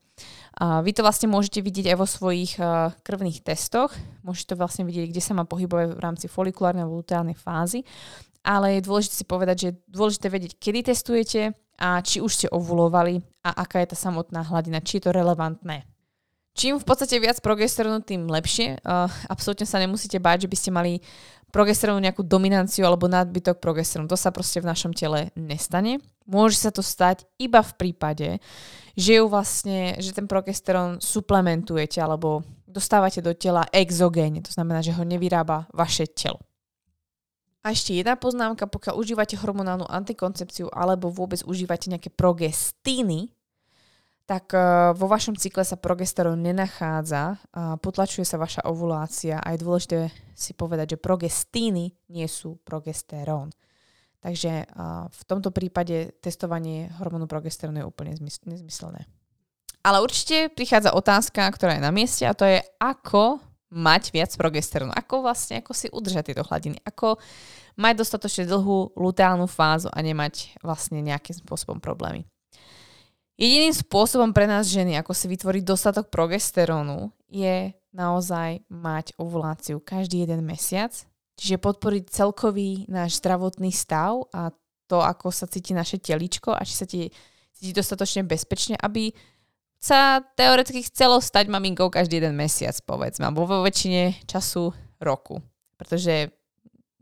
A 0.60 0.84
vy 0.84 0.92
to 0.92 1.00
vlastne 1.00 1.32
môžete 1.32 1.64
vidieť 1.64 1.88
aj 1.88 1.98
vo 1.98 2.06
svojich 2.06 2.60
krvných 3.02 3.40
testoch. 3.40 3.96
Môžete 4.20 4.54
to 4.54 4.60
vlastne 4.60 4.84
vidieť, 4.84 5.08
kde 5.08 5.24
sa 5.24 5.32
má 5.32 5.48
pohybovať 5.48 5.96
v 5.96 6.04
rámci 6.04 6.26
folikulárnej 6.28 6.84
alebo 6.84 7.00
luteálnej 7.00 7.34
fázy. 7.34 7.80
Ale 8.42 8.78
je 8.78 8.86
dôležité 8.86 9.14
si 9.22 9.26
povedať, 9.26 9.56
že 9.58 9.66
je 9.70 9.78
dôležité 9.86 10.26
vedieť, 10.26 10.52
kedy 10.58 10.90
testujete 10.90 11.54
a 11.78 12.02
či 12.02 12.18
už 12.18 12.30
ste 12.34 12.48
ovulovali 12.50 13.22
a 13.46 13.62
aká 13.62 13.82
je 13.82 13.94
tá 13.94 13.96
samotná 13.98 14.42
hladina, 14.46 14.82
či 14.82 14.98
je 14.98 15.06
to 15.06 15.14
relevantné. 15.14 15.86
Čím 16.52 16.76
v 16.76 16.84
podstate 16.84 17.16
viac 17.16 17.40
progesterónu, 17.40 18.04
tým 18.04 18.28
lepšie. 18.28 18.76
Uh, 18.84 19.08
absolútne 19.32 19.64
sa 19.64 19.80
nemusíte 19.80 20.20
báť, 20.20 20.44
že 20.44 20.50
by 20.52 20.56
ste 20.58 20.70
mali 20.70 20.92
progesterónu 21.48 22.00
nejakú 22.00 22.20
dominanciu 22.24 22.84
alebo 22.84 23.08
nadbytok 23.08 23.56
progesterónu. 23.56 24.08
To 24.08 24.20
sa 24.20 24.32
proste 24.32 24.60
v 24.60 24.68
našom 24.68 24.92
tele 24.92 25.32
nestane. 25.32 26.00
Môže 26.28 26.60
sa 26.60 26.68
to 26.68 26.84
stať 26.84 27.24
iba 27.40 27.64
v 27.64 27.72
prípade, 27.76 28.28
že 28.96 29.20
ju 29.20 29.24
vlastne, 29.32 29.96
že 29.96 30.12
ten 30.12 30.28
progesterón 30.28 31.00
suplementujete 31.00 32.00
alebo 32.04 32.44
dostávate 32.68 33.24
do 33.24 33.36
tela 33.36 33.68
exogéne, 33.68 34.40
to 34.40 34.52
znamená, 34.52 34.80
že 34.80 34.96
ho 34.96 35.04
nevyrába 35.04 35.68
vaše 35.76 36.08
telo. 36.08 36.40
A 37.62 37.70
ešte 37.70 37.94
jedna 37.94 38.18
poznámka, 38.18 38.66
pokiaľ 38.66 38.98
užívate 38.98 39.38
hormonálnu 39.38 39.86
antikoncepciu 39.86 40.66
alebo 40.74 41.14
vôbec 41.14 41.46
užívate 41.46 41.86
nejaké 41.94 42.10
progestíny, 42.10 43.30
tak 44.26 44.54
uh, 44.54 44.94
vo 44.94 45.06
vašom 45.10 45.34
cykle 45.34 45.66
sa 45.66 45.78
progesterón 45.78 46.42
nenachádza, 46.42 47.38
potlačuje 47.82 48.22
sa 48.22 48.38
vaša 48.38 48.66
ovulácia 48.66 49.42
a 49.42 49.54
je 49.54 49.62
dôležité 49.62 49.98
si 50.34 50.54
povedať, 50.54 50.94
že 50.94 51.02
progestíny 51.02 51.90
nie 52.10 52.26
sú 52.30 52.58
progesterón. 52.62 53.50
Takže 54.22 54.70
v 55.10 55.22
tomto 55.26 55.50
prípade 55.50 56.14
testovanie 56.22 56.94
hormónu 57.02 57.26
progesterónu 57.26 57.82
je 57.82 57.90
úplne 57.90 58.14
zmys- 58.14 58.46
nezmyselné. 58.46 59.02
Ale 59.82 59.98
určite 59.98 60.46
prichádza 60.54 60.94
otázka, 60.94 61.42
ktorá 61.50 61.74
je 61.74 61.82
na 61.82 61.90
mieste 61.90 62.22
a 62.22 62.30
to 62.30 62.46
je, 62.46 62.62
ako 62.78 63.42
mať 63.72 64.12
viac 64.12 64.30
progesterónu. 64.36 64.92
Ako 64.92 65.24
vlastne, 65.24 65.64
ako 65.64 65.72
si 65.72 65.88
udržať 65.88 66.30
tieto 66.30 66.44
hladiny. 66.44 66.76
Ako 66.84 67.16
mať 67.80 68.04
dostatočne 68.04 68.44
dlhú 68.44 68.92
luteálnu 68.92 69.48
fázu 69.48 69.88
a 69.88 69.98
nemať 70.04 70.60
vlastne 70.60 71.00
nejakým 71.00 71.40
spôsobom 71.40 71.80
problémy. 71.80 72.28
Jediným 73.40 73.72
spôsobom 73.72 74.36
pre 74.36 74.44
nás 74.44 74.68
ženy, 74.68 75.00
ako 75.00 75.16
si 75.16 75.26
vytvoriť 75.26 75.64
dostatok 75.64 76.12
progesterónu, 76.12 77.10
je 77.32 77.72
naozaj 77.96 78.60
mať 78.68 79.16
ovuláciu 79.16 79.80
každý 79.80 80.28
jeden 80.28 80.44
mesiac, 80.44 80.92
čiže 81.40 81.56
podporiť 81.56 82.12
celkový 82.12 82.84
náš 82.92 83.24
zdravotný 83.24 83.72
stav 83.72 84.28
a 84.36 84.52
to, 84.84 85.00
ako 85.00 85.32
sa 85.32 85.48
cíti 85.48 85.72
naše 85.72 85.96
teličko 85.96 86.52
a 86.52 86.60
či 86.60 86.74
sa 86.76 86.84
ti 86.84 87.08
cíti 87.56 87.72
dostatočne 87.72 88.28
bezpečne, 88.28 88.76
aby 88.76 89.14
sa 89.82 90.22
teoreticky 90.38 90.86
chcelo 90.86 91.18
stať 91.18 91.50
maminkou 91.50 91.90
každý 91.90 92.22
jeden 92.22 92.38
mesiac, 92.38 92.78
povedzme, 92.86 93.26
alebo 93.26 93.50
vo 93.50 93.66
väčšine 93.66 94.30
času 94.30 94.70
roku. 95.02 95.42
Pretože 95.74 96.30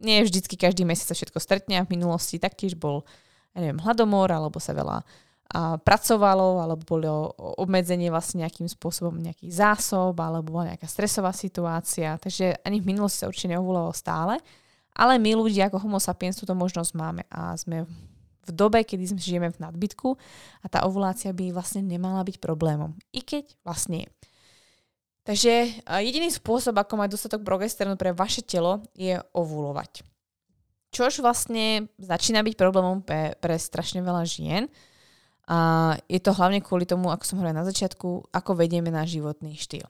nie 0.00 0.24
vždycky 0.24 0.56
každý 0.56 0.88
mesiac 0.88 1.12
sa 1.12 1.16
všetko 1.20 1.36
stretne 1.44 1.76
a 1.76 1.84
v 1.84 1.92
minulosti 1.92 2.40
taktiež 2.40 2.80
bol, 2.80 3.04
ja 3.52 3.60
neviem, 3.60 3.84
hladomor, 3.84 4.32
alebo 4.32 4.56
sa 4.56 4.72
veľa 4.72 5.04
a 5.50 5.82
pracovalo, 5.82 6.62
alebo 6.62 6.86
bolo 6.86 7.34
obmedzenie 7.58 8.06
vlastne 8.06 8.46
nejakým 8.46 8.70
spôsobom 8.70 9.18
nejaký 9.18 9.50
zásob, 9.50 10.14
alebo 10.14 10.54
bola 10.54 10.72
nejaká 10.72 10.86
stresová 10.86 11.34
situácia. 11.34 12.14
Takže 12.22 12.62
ani 12.62 12.78
v 12.78 12.94
minulosti 12.94 13.26
sa 13.26 13.28
určite 13.28 13.58
neovulovalo 13.58 13.90
stále. 13.90 14.38
Ale 14.94 15.18
my 15.18 15.34
ľudia 15.34 15.66
ako 15.66 15.82
homo 15.82 15.98
sapiens 15.98 16.38
túto 16.38 16.54
možnosť 16.54 16.92
máme 16.94 17.26
a 17.34 17.58
sme 17.58 17.82
v 18.46 18.50
dobe, 18.54 18.80
kedy 18.84 19.12
sme 19.12 19.20
žijeme 19.20 19.48
v 19.52 19.60
nadbytku 19.60 20.08
a 20.62 20.66
tá 20.68 20.84
ovulácia 20.88 21.34
by 21.34 21.52
vlastne 21.52 21.84
nemala 21.84 22.24
byť 22.24 22.40
problémom. 22.40 22.96
I 23.12 23.20
keď 23.20 23.52
vlastne 23.66 24.06
je. 24.06 24.10
Takže 25.28 25.52
jediný 26.00 26.32
spôsob, 26.32 26.74
ako 26.80 26.96
mať 26.96 27.12
dostatok 27.12 27.44
progesterónu 27.44 28.00
pre 28.00 28.16
vaše 28.16 28.40
telo, 28.40 28.80
je 28.96 29.20
ovulovať. 29.36 30.02
Čož 30.90 31.22
vlastne 31.22 31.86
začína 32.00 32.42
byť 32.42 32.54
problémom 32.56 33.04
pre, 33.04 33.38
pre 33.38 33.54
strašne 33.60 34.02
veľa 34.02 34.24
žien, 34.26 34.66
a 35.50 35.98
je 36.06 36.22
to 36.22 36.30
hlavne 36.30 36.62
kvôli 36.62 36.86
tomu, 36.86 37.10
ako 37.10 37.26
som 37.26 37.42
hovorila 37.42 37.66
na 37.66 37.66
začiatku, 37.66 38.30
ako 38.30 38.50
vedieme 38.54 38.94
náš 38.94 39.18
životný 39.18 39.58
štýl. 39.58 39.82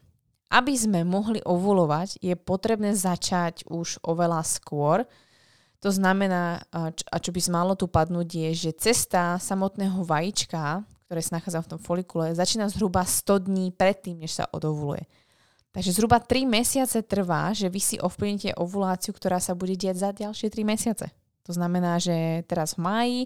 Aby 0.49 0.73
sme 0.73 1.05
mohli 1.05 1.45
ovulovať, 1.45 2.17
je 2.17 2.33
potrebné 2.33 2.97
začať 2.97 3.69
už 3.69 4.01
oveľa 4.01 4.41
skôr. 4.41 5.05
To 5.81 5.89
znamená, 5.89 6.61
a 6.73 7.17
čo 7.17 7.33
by 7.33 7.41
malo 7.49 7.73
tu 7.73 7.89
padnúť, 7.89 8.29
je, 8.29 8.51
že 8.69 8.71
cesta 8.77 9.41
samotného 9.41 10.05
vajíčka, 10.05 10.85
ktoré 11.09 11.21
sa 11.25 11.41
nachádza 11.41 11.65
v 11.65 11.71
tom 11.73 11.81
folikule, 11.81 12.37
začína 12.37 12.69
zhruba 12.69 13.01
100 13.03 13.49
dní 13.49 13.73
predtým, 13.73 14.21
než 14.21 14.39
sa 14.39 14.45
odovuluje. 14.53 15.09
Takže 15.73 15.97
zhruba 15.97 16.21
3 16.21 16.51
mesiace 16.51 17.01
trvá, 17.01 17.55
že 17.57 17.73
vy 17.73 17.81
si 17.81 17.97
ovplyvnite 17.97 18.59
ovuláciu, 18.61 19.15
ktorá 19.15 19.41
sa 19.41 19.57
bude 19.57 19.73
diať 19.79 19.97
za 20.03 20.11
ďalšie 20.13 20.53
3 20.53 20.67
mesiace. 20.67 21.07
To 21.49 21.53
znamená, 21.57 21.97
že 21.97 22.45
teraz 22.45 22.77
v 22.77 22.85
máji 22.85 23.19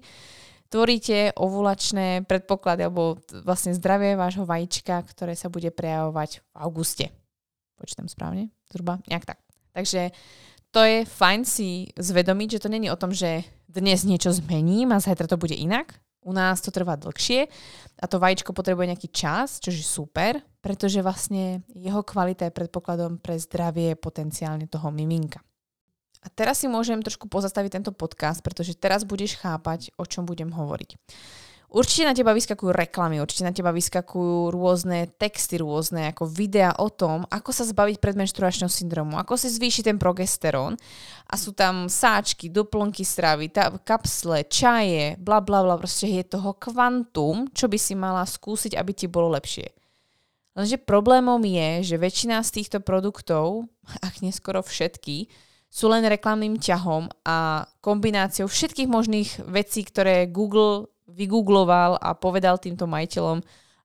tvoríte 0.71 1.35
ovulačné 1.35 2.23
predpoklady 2.25 2.87
alebo 2.87 3.19
vlastne 3.43 3.75
zdravie 3.75 4.15
vášho 4.15 4.47
vajíčka, 4.47 5.03
ktoré 5.11 5.35
sa 5.35 5.51
bude 5.51 5.69
prejavovať 5.75 6.41
v 6.41 6.57
auguste. 6.57 7.07
Počítam 7.75 8.07
správne? 8.07 8.55
Zhruba 8.71 9.03
nejak 9.11 9.27
tak. 9.27 9.39
Takže 9.75 10.15
to 10.75 10.83
je 10.83 11.07
fajn 11.07 11.47
si 11.47 11.95
zvedomiť, 11.95 12.59
že 12.59 12.63
to 12.67 12.69
není 12.69 12.91
o 12.91 12.99
tom, 12.99 13.15
že 13.15 13.47
dnes 13.71 14.03
niečo 14.03 14.35
zmením 14.35 14.91
a 14.91 14.99
zajtra 14.99 15.31
to 15.31 15.39
bude 15.39 15.55
inak. 15.55 15.95
U 16.27 16.35
nás 16.35 16.59
to 16.59 16.75
trvá 16.75 16.99
dlhšie 16.99 17.47
a 18.03 18.05
to 18.11 18.19
vajíčko 18.19 18.51
potrebuje 18.51 18.91
nejaký 18.91 19.09
čas, 19.15 19.63
čo 19.63 19.71
je 19.71 19.85
super, 19.85 20.43
pretože 20.59 20.99
vlastne 21.05 21.63
jeho 21.71 22.03
kvalita 22.03 22.49
je 22.49 22.57
predpokladom 22.57 23.23
pre 23.23 23.39
zdravie 23.39 23.95
potenciálne 23.95 24.67
toho 24.67 24.91
miminka. 24.91 25.39
A 26.25 26.33
teraz 26.33 26.65
si 26.65 26.67
môžem 26.67 27.05
trošku 27.05 27.29
pozastaviť 27.29 27.79
tento 27.79 27.93
podcast, 27.93 28.41
pretože 28.41 28.75
teraz 28.75 29.05
budeš 29.05 29.37
chápať, 29.37 29.93
o 30.01 30.09
čom 30.09 30.25
budem 30.25 30.49
hovoriť. 30.49 30.97
Určite 31.75 32.07
na 32.07 32.15
teba 32.15 32.31
vyskakujú 32.31 32.71
reklamy, 32.71 33.19
určite 33.19 33.43
na 33.43 33.51
teba 33.51 33.75
vyskakujú 33.75 34.55
rôzne 34.55 35.11
texty, 35.19 35.59
rôzne 35.59 36.15
ako 36.15 36.31
videá 36.31 36.71
o 36.79 36.87
tom, 36.87 37.27
ako 37.27 37.51
sa 37.51 37.67
zbaviť 37.67 37.99
predmenštruačného 37.99 38.71
syndromu, 38.71 39.19
ako 39.19 39.35
si 39.35 39.51
zvýšiť 39.51 39.91
ten 39.91 39.99
progesterón. 39.99 40.79
A 41.27 41.35
sú 41.35 41.51
tam 41.51 41.91
sáčky, 41.91 42.47
doplnky 42.47 43.03
stravy, 43.03 43.51
tá, 43.51 43.75
kapsle, 43.83 44.47
čaje, 44.47 45.19
bla 45.19 45.43
bla 45.43 45.67
bla, 45.67 45.75
proste 45.75 46.07
je 46.07 46.23
toho 46.23 46.55
kvantum, 46.55 47.51
čo 47.51 47.67
by 47.67 47.75
si 47.75 47.99
mala 47.99 48.23
skúsiť, 48.23 48.79
aby 48.79 48.95
ti 48.95 49.11
bolo 49.11 49.35
lepšie. 49.35 49.75
Lenže 50.55 50.79
problémom 50.79 51.43
je, 51.43 51.91
že 51.91 51.99
väčšina 51.99 52.39
z 52.47 52.55
týchto 52.55 52.79
produktov, 52.87 53.67
ak 53.99 54.23
neskoro 54.23 54.63
všetky, 54.63 55.27
sú 55.75 55.91
len 55.91 56.07
reklamným 56.07 56.55
ťahom 56.55 57.11
a 57.27 57.67
kombináciou 57.83 58.47
všetkých 58.47 58.87
možných 58.87 59.43
vecí, 59.51 59.83
ktoré 59.83 60.31
Google 60.31 60.94
vygoogloval 61.15 62.03
a 62.03 62.13
povedal 62.19 62.59
týmto 62.59 62.91
majiteľom 62.91 63.39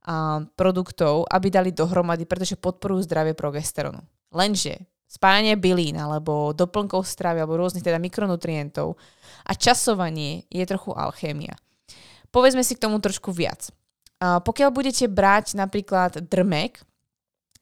a 0.09 0.41
produktov, 0.57 1.29
aby 1.29 1.47
dali 1.53 1.69
dohromady, 1.69 2.25
pretože 2.25 2.57
podporujú 2.57 3.05
zdravie 3.05 3.37
progesterónu. 3.37 4.01
Lenže 4.33 4.89
spájanie 5.05 5.53
bylín 5.53 5.97
alebo 5.97 6.53
doplnkov 6.53 7.05
stravy 7.05 7.41
alebo 7.41 7.57
rôznych 7.57 7.85
teda 7.85 8.01
mikronutrientov 8.01 8.97
a 9.45 9.51
časovanie 9.53 10.49
je 10.49 10.65
trochu 10.65 10.93
alchémia. 10.97 11.53
Povedzme 12.29 12.61
si 12.61 12.77
k 12.77 12.83
tomu 12.85 13.01
trošku 13.01 13.33
viac. 13.33 13.69
A 14.21 14.41
pokiaľ 14.41 14.69
budete 14.69 15.05
brať 15.09 15.57
napríklad 15.57 16.25
drmek, 16.25 16.81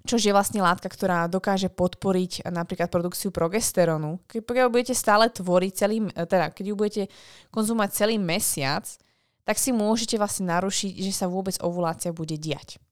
čo 0.08 0.15
je 0.15 0.32
vlastne 0.32 0.63
látka, 0.63 0.88
ktorá 0.88 1.27
dokáže 1.27 1.67
podporiť 1.67 2.47
napríklad 2.47 2.88
produkciu 2.88 3.27
progesterónu. 3.27 4.23
Keď 4.23 4.39
pokiaľ 4.43 4.67
budete 4.71 4.95
stále 4.95 5.27
tvoriť 5.27 5.71
celý, 5.75 6.08
teda 6.15 6.56
keď 6.56 6.63
ju 6.63 6.75
budete 6.80 7.03
konzumovať 7.51 7.89
celý 7.91 8.15
mesiac, 8.15 8.88
tak 9.48 9.56
si 9.56 9.72
môžete 9.72 10.20
vlastne 10.20 10.52
narušiť, 10.52 10.92
že 11.00 11.16
sa 11.16 11.32
vôbec 11.32 11.56
ovulácia 11.64 12.12
bude 12.12 12.36
diať. 12.36 12.84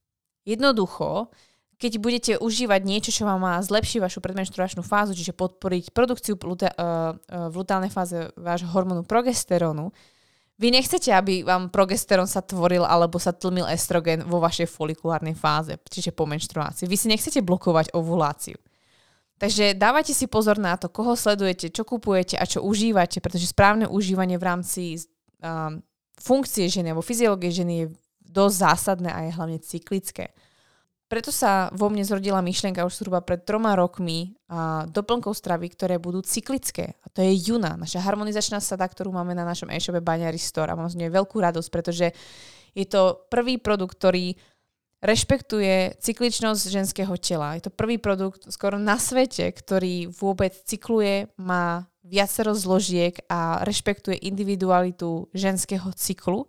Jednoducho, 0.48 1.28
keď 1.76 1.92
budete 2.00 2.34
užívať 2.40 2.82
niečo, 2.88 3.12
čo 3.12 3.28
vám 3.28 3.44
má 3.44 3.60
zlepšiť 3.60 4.00
vašu 4.00 4.24
predmenštruačnú 4.24 4.80
fázu, 4.80 5.12
čiže 5.12 5.36
podporiť 5.36 5.92
produkciu 5.92 6.40
v 6.40 7.52
lutálnej 7.52 7.92
fáze 7.92 8.32
vášho 8.40 8.72
hormónu 8.72 9.04
progesterónu, 9.04 9.92
Vy 10.56 10.72
nechcete, 10.72 11.12
aby 11.12 11.44
vám 11.44 11.68
progesterón 11.68 12.32
sa 12.32 12.40
tvoril 12.40 12.88
alebo 12.88 13.20
sa 13.20 13.36
tlmil 13.36 13.68
estrogen 13.68 14.24
vo 14.24 14.40
vašej 14.40 14.72
folikulárnej 14.72 15.36
fáze, 15.36 15.76
čiže 15.84 16.16
po 16.16 16.24
menštruácii. 16.24 16.88
Vy 16.88 16.96
si 16.96 17.12
nechcete 17.12 17.44
blokovať 17.44 17.92
ovuláciu. 17.92 18.56
Takže 19.36 19.76
dávajte 19.76 20.16
si 20.16 20.32
pozor 20.32 20.56
na 20.56 20.80
to, 20.80 20.88
koho 20.88 21.12
sledujete, 21.20 21.68
čo 21.76 21.84
kupujete 21.84 22.40
a 22.40 22.48
čo 22.48 22.64
užívate, 22.64 23.20
pretože 23.20 23.52
správne 23.52 23.84
užívanie 23.84 24.40
v 24.40 24.48
rámci 24.48 24.96
funkcie 26.20 26.68
ženy 26.72 26.92
alebo 26.92 27.06
fyziológie 27.06 27.52
ženy 27.52 27.74
je 27.80 27.88
dosť 28.26 28.56
zásadné 28.56 29.10
a 29.12 29.20
je 29.28 29.36
hlavne 29.36 29.60
cyklické. 29.64 30.36
Preto 31.06 31.30
sa 31.30 31.70
vo 31.70 31.88
mne 31.94 32.02
zrodila 32.02 32.42
myšlienka 32.42 32.82
už 32.82 32.98
zhruba 32.98 33.22
pred 33.22 33.46
troma 33.46 33.78
rokmi 33.78 34.34
a 34.50 34.90
doplnkov 34.90 35.38
stravy, 35.38 35.70
ktoré 35.70 36.02
budú 36.02 36.26
cyklické. 36.26 36.98
A 37.06 37.08
to 37.14 37.22
je 37.22 37.30
Juna, 37.46 37.78
naša 37.78 38.02
harmonizačná 38.02 38.58
sada, 38.58 38.90
ktorú 38.90 39.14
máme 39.14 39.38
na 39.38 39.46
našom 39.46 39.70
e-shope 39.70 40.02
Baňary 40.02 40.42
Store. 40.42 40.74
A 40.74 40.80
mám 40.80 40.90
z 40.90 40.98
nej 41.06 41.14
veľkú 41.14 41.38
radosť, 41.38 41.70
pretože 41.70 42.10
je 42.74 42.86
to 42.90 43.22
prvý 43.30 43.62
produkt, 43.62 44.02
ktorý 44.02 44.34
rešpektuje 45.04 46.00
cykličnosť 46.00 46.64
ženského 46.70 47.16
tela. 47.20 47.56
Je 47.56 47.68
to 47.68 47.72
prvý 47.72 47.98
produkt 47.98 48.48
skoro 48.52 48.80
na 48.80 49.00
svete, 49.00 49.52
ktorý 49.52 50.12
vôbec 50.12 50.54
cykluje, 50.54 51.32
má 51.40 51.88
viacero 52.06 52.54
zložiek 52.54 53.18
a 53.28 53.66
rešpektuje 53.66 54.22
individualitu 54.22 55.28
ženského 55.34 55.90
cyklu 55.98 56.46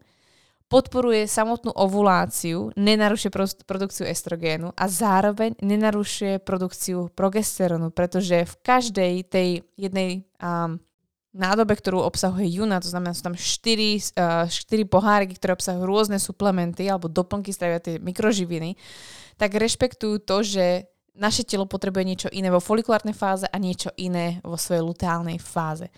podporuje 0.67 1.31
samotnú 1.31 1.71
ovuláciu, 1.71 2.75
nenarušuje 2.75 3.31
produkciu 3.67 4.05
estrogénu 4.07 4.75
a 4.75 4.85
zároveň 4.91 5.55
nenarušuje 5.63 6.43
produkciu 6.43 7.11
progesterónu, 7.15 7.95
pretože 7.95 8.45
v 8.45 8.55
každej 8.67 9.13
tej 9.31 9.49
jednej 9.79 10.27
um, 10.43 10.83
nádobe, 11.37 11.77
ktorú 11.77 12.01
obsahuje 12.03 12.49
Juna, 12.49 12.81
to 12.81 12.89
znamená, 12.89 13.13
sú 13.13 13.23
tam 13.29 13.37
4, 13.37 13.45
uh, 14.17 14.49
4 14.49 14.89
poháriky, 14.89 15.37
ktoré 15.37 15.55
obsahujú 15.55 15.85
rôzne 15.85 16.17
suplementy 16.17 16.89
alebo 16.89 17.13
doplnky 17.13 17.53
stravia 17.53 17.79
tie 17.79 18.01
mikroživiny, 18.01 18.75
tak 19.37 19.53
rešpektujú 19.55 20.25
to, 20.25 20.41
že 20.41 20.89
naše 21.17 21.45
telo 21.49 21.65
potrebuje 21.65 22.05
niečo 22.05 22.29
iné 22.33 22.53
vo 22.53 22.61
folikulárnej 22.61 23.17
fáze 23.17 23.49
a 23.49 23.57
niečo 23.57 23.89
iné 23.97 24.41
vo 24.45 24.61
svojej 24.61 24.85
luteálnej 24.85 25.41
fáze. 25.41 25.89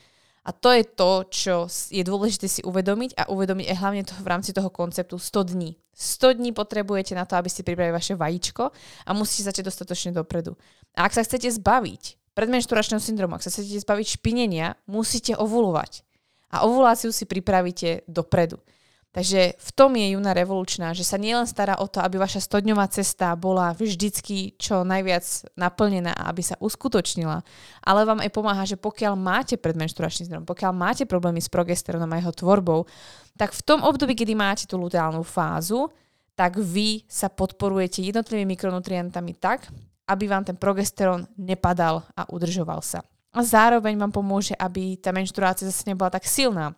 A 0.49 0.55
to 0.55 0.73
je 0.73 0.85
to, 0.87 1.13
čo 1.29 1.55
je 1.93 2.01
dôležité 2.01 2.49
si 2.49 2.65
uvedomiť 2.65 3.21
a 3.21 3.29
uvedomiť 3.29 3.67
aj 3.69 3.77
hlavne 3.85 4.03
to 4.09 4.17
v 4.17 4.31
rámci 4.33 4.57
toho 4.57 4.73
konceptu 4.73 5.21
100 5.21 5.53
dní. 5.53 5.77
100 5.93 6.41
dní 6.41 6.51
potrebujete 6.57 7.13
na 7.13 7.29
to, 7.29 7.37
aby 7.37 7.53
ste 7.53 7.67
pripravili 7.67 7.93
vaše 7.93 8.17
vajíčko 8.17 8.73
a 9.05 9.11
musíte 9.13 9.53
začať 9.53 9.65
dostatočne 9.69 10.11
dopredu. 10.17 10.57
A 10.97 11.05
ak 11.05 11.13
sa 11.13 11.27
chcete 11.27 11.53
zbaviť 11.53 12.28
predmenšturačného 12.39 13.03
syndromu, 13.03 13.35
ak 13.35 13.43
sa 13.43 13.51
chcete 13.51 13.83
zbaviť 13.83 14.07
špinenia, 14.23 14.79
musíte 14.87 15.35
ovulovať. 15.35 16.07
A 16.55 16.63
ovuláciu 16.63 17.11
si 17.11 17.27
pripravíte 17.27 18.07
dopredu. 18.07 18.63
Takže 19.09 19.57
v 19.57 19.71
tom 19.73 19.97
je 19.97 20.15
Juna 20.15 20.37
revolučná, 20.37 20.95
že 20.95 21.03
sa 21.03 21.19
nielen 21.19 21.49
stará 21.49 21.81
o 21.81 21.91
to, 21.91 21.99
aby 21.99 22.21
vaša 22.21 22.45
stodňová 22.45 22.87
cesta 22.93 23.33
bola 23.35 23.75
vždycky 23.75 24.55
čo 24.61 24.85
najviac 24.85 25.25
naplnená 25.59 26.13
a 26.13 26.29
aby 26.31 26.45
sa 26.45 26.61
uskutočnila, 26.61 27.41
ale 27.83 28.01
vám 28.05 28.21
aj 28.23 28.31
pomáha, 28.31 28.69
že 28.69 28.77
pokiaľ 28.79 29.17
máte 29.17 29.57
predmenšturačný 29.57 30.29
syndrom, 30.29 30.47
pokiaľ 30.47 30.73
máte 30.77 31.05
problémy 31.09 31.41
s 31.41 31.49
progesterónom 31.49 32.07
a 32.15 32.21
jeho 32.21 32.37
tvorbou, 32.37 32.85
tak 33.35 33.57
v 33.57 33.65
tom 33.65 33.81
období, 33.81 34.13
kedy 34.13 34.37
máte 34.37 34.65
tú 34.69 34.77
luteálnu 34.77 35.25
fázu, 35.25 35.89
tak 36.37 36.61
vy 36.61 37.03
sa 37.09 37.33
podporujete 37.33 38.05
jednotlivými 38.05 38.55
mikronutrientami 38.55 39.35
tak, 39.41 39.73
aby 40.09 40.25
vám 40.27 40.43
ten 40.49 40.57
progesterón 40.57 41.29
nepadal 41.37 42.03
a 42.17 42.25
udržoval 42.33 42.81
sa. 42.81 43.05
A 43.37 43.45
zároveň 43.45 43.95
vám 44.01 44.11
pomôže, 44.11 44.57
aby 44.57 44.97
tá 44.97 45.13
menštruácia 45.13 45.69
zase 45.69 45.85
nebola 45.85 46.09
tak 46.09 46.25
silná, 46.25 46.73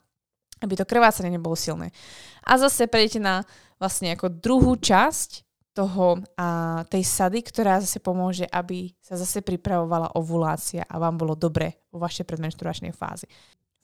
aby 0.58 0.74
to 0.74 0.84
krvácanie 0.84 1.30
nebolo 1.30 1.54
silné. 1.54 1.94
A 2.42 2.58
zase 2.58 2.90
prejdete 2.90 3.22
na 3.22 3.46
vlastne 3.78 4.12
ako 4.12 4.28
druhú 4.28 4.74
časť 4.76 5.46
toho 5.70 6.18
a 6.34 6.82
tej 6.90 7.06
sady, 7.06 7.46
ktorá 7.46 7.78
zase 7.78 8.02
pomôže, 8.02 8.44
aby 8.50 8.90
sa 8.98 9.14
zase 9.14 9.40
pripravovala 9.40 10.18
ovulácia 10.18 10.82
a 10.82 10.98
vám 10.98 11.14
bolo 11.14 11.38
dobre 11.38 11.86
vo 11.94 12.02
vašej 12.02 12.26
predmenšturačnej 12.26 12.90
fázi. 12.90 13.30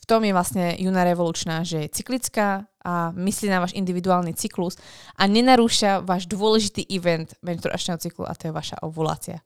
V 0.07 0.14
tom 0.14 0.23
je 0.23 0.31
vlastne 0.31 0.79
Juna 0.79 1.03
revolučná, 1.03 1.66
že 1.66 1.83
je 1.83 1.90
cyklická 1.90 2.71
a 2.79 3.11
myslí 3.11 3.51
na 3.51 3.59
váš 3.59 3.75
individuálny 3.75 4.38
cyklus 4.38 4.79
a 5.19 5.27
nenarúša 5.27 5.99
váš 5.99 6.31
dôležitý 6.31 6.87
event 6.95 7.35
menšturačného 7.42 7.99
cyklu 7.99 8.23
a 8.23 8.38
to 8.38 8.47
je 8.47 8.55
vaša 8.55 8.79
ovulácia. 8.87 9.42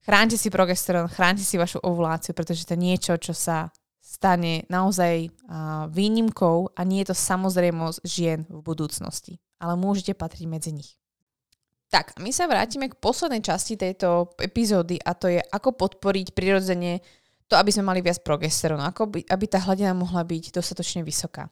Chránte 0.00 0.40
si 0.40 0.48
progesterón, 0.48 1.04
chránte 1.12 1.44
si 1.44 1.60
vašu 1.60 1.84
ovuláciu, 1.84 2.32
pretože 2.32 2.64
to 2.64 2.72
je 2.72 2.80
niečo, 2.80 3.20
čo 3.20 3.36
sa 3.36 3.68
stane 4.00 4.64
naozaj 4.72 5.28
výnimkou 5.92 6.72
a 6.72 6.80
nie 6.88 7.04
je 7.04 7.12
to 7.12 7.20
samozrejmosť 7.20 8.00
žien 8.00 8.48
v 8.48 8.64
budúcnosti, 8.64 9.36
ale 9.60 9.76
môžete 9.76 10.16
patriť 10.16 10.48
medzi 10.48 10.72
nich. 10.72 10.96
Tak, 11.92 12.16
my 12.22 12.32
sa 12.32 12.48
vrátime 12.48 12.88
k 12.88 12.96
poslednej 12.96 13.44
časti 13.44 13.76
tejto 13.76 14.32
epizódy 14.40 14.96
a 14.96 15.12
to 15.12 15.28
je, 15.28 15.44
ako 15.44 15.76
podporiť 15.76 16.32
prirodzene 16.32 17.04
to, 17.50 17.58
aby 17.58 17.74
sme 17.74 17.90
mali 17.90 18.00
viac 18.00 18.22
progesterónu, 18.22 18.86
ako 18.86 19.10
by, 19.10 19.20
aby 19.26 19.44
tá 19.50 19.58
hladina 19.58 19.90
mohla 19.90 20.22
byť 20.22 20.54
dostatočne 20.54 21.02
vysoká. 21.02 21.50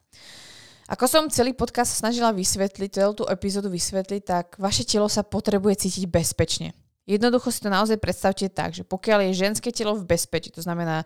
Ako 0.88 1.04
som 1.04 1.28
celý 1.28 1.52
podcast 1.52 1.98
snažila 1.98 2.32
vysvetliť, 2.32 3.02
celú 3.02 3.12
tú 3.12 3.24
epizódu 3.26 3.68
vysvetliť, 3.68 4.22
tak 4.22 4.46
vaše 4.56 4.86
telo 4.86 5.10
sa 5.10 5.26
potrebuje 5.26 5.84
cítiť 5.84 6.08
bezpečne. 6.08 6.72
Jednoducho 7.04 7.52
si 7.52 7.60
to 7.60 7.68
naozaj 7.68 8.00
predstavte 8.00 8.46
tak, 8.48 8.72
že 8.72 8.86
pokiaľ 8.88 9.28
je 9.28 9.40
ženské 9.42 9.68
telo 9.74 9.92
v 9.98 10.08
bezpečí, 10.08 10.48
to 10.48 10.64
znamená, 10.64 11.04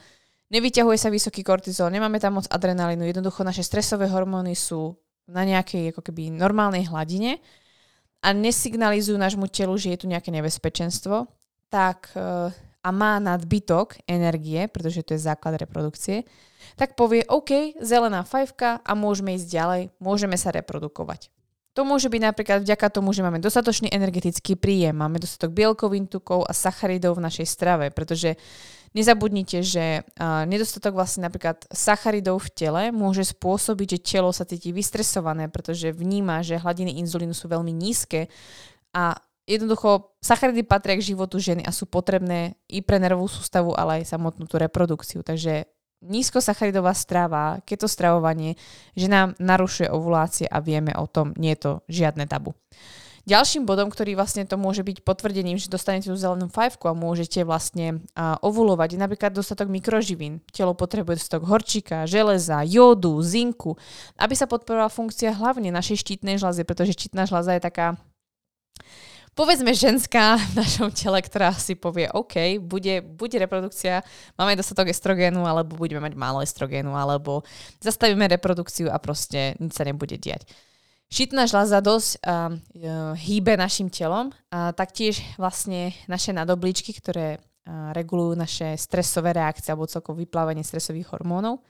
Nevyťahuje 0.53 0.99
sa 1.01 1.09
vysoký 1.09 1.41
kortizol, 1.41 1.89
nemáme 1.89 2.21
tam 2.21 2.37
moc 2.37 2.45
adrenalínu, 2.53 3.09
jednoducho 3.09 3.41
naše 3.41 3.65
stresové 3.65 4.05
hormóny 4.05 4.53
sú 4.53 4.93
na 5.25 5.49
nejakej 5.49 5.97
ako 5.97 6.05
keby 6.05 6.29
normálnej 6.29 6.85
hladine 6.93 7.41
a 8.21 8.37
nesignalizujú 8.37 9.17
nášmu 9.17 9.49
telu, 9.49 9.73
že 9.81 9.97
je 9.97 10.05
tu 10.05 10.07
nejaké 10.13 10.29
nebezpečenstvo, 10.29 11.25
tak 11.73 12.13
eh, 12.13 12.53
a 12.83 12.89
má 12.91 13.23
nadbytok 13.23 14.03
energie, 14.11 14.67
pretože 14.67 15.07
to 15.07 15.15
je 15.15 15.23
základ 15.23 15.57
reprodukcie, 15.63 16.27
tak 16.75 16.99
povie 16.99 17.23
OK, 17.31 17.79
zelená 17.79 18.27
fajfka 18.27 18.83
a 18.83 18.93
môžeme 18.99 19.39
ísť 19.39 19.47
ďalej, 19.47 19.83
môžeme 20.03 20.35
sa 20.35 20.51
reprodukovať. 20.51 21.31
To 21.73 21.89
môže 21.89 22.13
byť 22.13 22.21
napríklad 22.21 22.59
vďaka 22.69 22.93
tomu, 22.93 23.17
že 23.17 23.25
máme 23.25 23.41
dostatočný 23.41 23.89
energetický 23.89 24.61
príjem, 24.61 24.93
máme 24.93 25.17
dostatok 25.17 25.57
bielkovín, 25.57 26.05
tukov 26.05 26.45
a 26.45 26.53
sacharidov 26.53 27.17
v 27.17 27.25
našej 27.25 27.47
strave, 27.49 27.89
pretože 27.89 28.37
Nezabudnite, 28.93 29.65
že 29.65 30.05
nedostatok 30.21 30.93
vlastne 30.93 31.25
napríklad 31.25 31.65
sacharidov 31.73 32.45
v 32.45 32.53
tele 32.53 32.83
môže 32.93 33.25
spôsobiť, 33.25 33.97
že 33.97 34.05
telo 34.05 34.37
sa 34.37 34.45
cíti 34.45 34.69
vystresované, 34.69 35.49
pretože 35.49 35.97
vníma, 35.97 36.45
že 36.45 36.61
hladiny 36.61 37.01
inzulínu 37.01 37.33
sú 37.33 37.49
veľmi 37.49 37.73
nízke 37.73 38.29
a 38.93 39.17
jednoducho 39.47 40.15
sacharidy 40.23 40.63
patria 40.63 40.99
k 40.99 41.15
životu 41.15 41.43
ženy 41.43 41.67
a 41.67 41.75
sú 41.75 41.87
potrebné 41.87 42.55
i 42.71 42.81
pre 42.81 43.03
nervovú 43.03 43.27
sústavu, 43.27 43.75
ale 43.75 44.03
aj 44.03 44.15
samotnú 44.15 44.47
tú 44.47 44.57
reprodukciu. 44.59 45.27
Takže 45.27 45.67
nízkosacharidová 46.03 46.95
strava, 46.99 47.63
keto 47.63 47.87
stravovanie, 47.87 48.59
že 48.99 49.07
nám 49.07 49.39
narušuje 49.39 49.87
ovulácie 49.87 50.47
a 50.51 50.59
vieme 50.59 50.91
o 50.99 51.07
tom, 51.07 51.31
nie 51.39 51.55
je 51.55 51.63
to 51.63 51.73
žiadne 51.87 52.27
tabu. 52.27 52.59
Ďalším 53.23 53.71
bodom, 53.71 53.87
ktorý 53.87 54.19
vlastne 54.19 54.43
to 54.43 54.59
môže 54.59 54.83
byť 54.83 55.07
potvrdením, 55.07 55.55
že 55.55 55.71
dostanete 55.71 56.11
tú 56.11 56.19
zelenú 56.19 56.51
fajfku 56.51 56.91
a 56.91 56.99
môžete 56.99 57.47
vlastne 57.47 58.03
ovulovať, 58.19 58.99
je 58.99 58.99
napríklad 58.99 59.31
dostatok 59.31 59.71
mikroživín. 59.71 60.43
Telo 60.51 60.75
potrebuje 60.75 61.23
dostatok 61.23 61.47
horčíka, 61.47 62.03
železa, 62.03 62.67
jódu, 62.67 63.23
zinku, 63.23 63.79
aby 64.19 64.35
sa 64.35 64.51
podporovala 64.51 64.91
funkcia 64.91 65.39
hlavne 65.39 65.71
našej 65.71 66.03
štítnej 66.03 66.35
žľazy, 66.43 66.67
pretože 66.67 66.99
štítna 66.99 67.31
žľaza 67.31 67.55
je 67.55 67.63
taká 67.63 67.95
povedzme 69.33 69.73
ženská 69.73 70.37
v 70.37 70.53
našom 70.61 70.93
tele, 70.93 71.21
ktorá 71.25 71.53
si 71.57 71.77
povie, 71.77 72.09
OK, 72.13 72.61
bude, 72.61 73.01
bude 73.01 73.37
reprodukcia, 73.41 74.05
máme 74.37 74.57
dostatok 74.57 74.93
estrogénu, 74.93 75.45
alebo 75.45 75.77
budeme 75.77 76.05
mať 76.05 76.15
málo 76.17 76.45
estrogénu, 76.45 76.93
alebo 76.93 77.45
zastavíme 77.81 78.29
reprodukciu 78.29 78.93
a 78.93 79.01
proste 79.01 79.57
nič 79.59 79.73
sa 79.77 79.89
nebude 79.89 80.21
diať. 80.21 80.45
Šitná 81.13 81.45
žľaza 81.45 81.85
dosť 81.85 82.11
uh, 82.25 82.57
hýbe 83.13 83.53
našim 83.61 83.93
telom 83.93 84.33
a 84.49 84.73
taktiež 84.73 85.21
vlastne 85.37 85.93
naše 86.09 86.33
nadobličky, 86.33 86.97
ktoré 86.97 87.37
uh, 87.37 87.93
regulujú 87.93 88.33
naše 88.33 88.81
stresové 88.81 89.37
reakcie 89.37 89.77
alebo 89.77 89.85
celkovo 89.85 90.25
vyplávanie 90.25 90.65
stresových 90.65 91.13
hormónov 91.13 91.61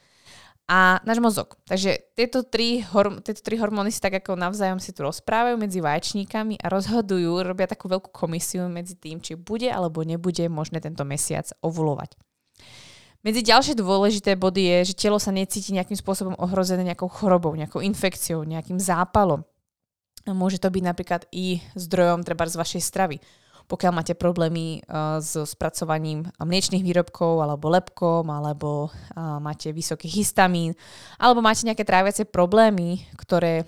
a 0.70 1.03
náš 1.03 1.18
mozog. 1.18 1.59
Takže 1.66 2.14
tieto 2.14 2.46
tri, 2.46 2.81
horm- 2.81 3.18
tieto 3.20 3.42
tri 3.42 3.59
hormóny 3.59 3.90
si 3.90 3.98
tak 3.98 4.22
ako 4.22 4.38
navzájom 4.38 4.79
si 4.79 4.94
tu 4.94 5.03
rozprávajú 5.03 5.59
medzi 5.59 5.83
vaječníkami 5.83 6.62
a 6.62 6.66
rozhodujú, 6.70 7.42
robia 7.42 7.66
takú 7.66 7.90
veľkú 7.90 8.14
komisiu 8.14 8.70
medzi 8.70 8.94
tým, 8.94 9.18
či 9.18 9.35
bude 9.35 9.66
alebo 9.68 10.07
nebude 10.07 10.46
možné 10.46 10.79
tento 10.79 11.03
mesiac 11.03 11.51
ovulovať. 11.61 12.14
Medzi 13.22 13.46
ďalšie 13.46 13.79
dôležité 13.79 14.35
body 14.35 14.62
je, 14.66 14.79
že 14.90 14.98
telo 14.98 15.18
sa 15.22 15.31
necíti 15.31 15.70
nejakým 15.70 15.94
spôsobom 15.94 16.35
ohrozené 16.42 16.83
nejakou 16.83 17.07
chorobou, 17.07 17.55
nejakou 17.55 17.79
infekciou, 17.79 18.42
nejakým 18.42 18.83
zápalom. 18.83 19.46
Môže 20.27 20.59
to 20.59 20.70
byť 20.70 20.83
napríklad 20.83 21.22
i 21.35 21.62
zdrojom 21.79 22.27
treba 22.27 22.46
z 22.51 22.59
vašej 22.59 22.83
stravy. 22.83 23.16
Pokiaľ 23.66 23.92
máte 23.92 24.14
problémy 24.16 24.83
uh, 24.87 25.18
so 25.22 25.46
spracovaním 25.46 26.27
mliečných 26.38 26.83
výrobkov 26.83 27.42
alebo 27.42 27.72
lepkom, 27.72 28.27
alebo 28.29 28.88
uh, 28.88 29.42
máte 29.42 29.70
vysoký 29.70 30.07
histamín, 30.11 30.72
alebo 31.18 31.42
máte 31.42 31.66
nejaké 31.66 31.83
tráviace 31.87 32.25
problémy, 32.25 33.05
ktoré 33.20 33.66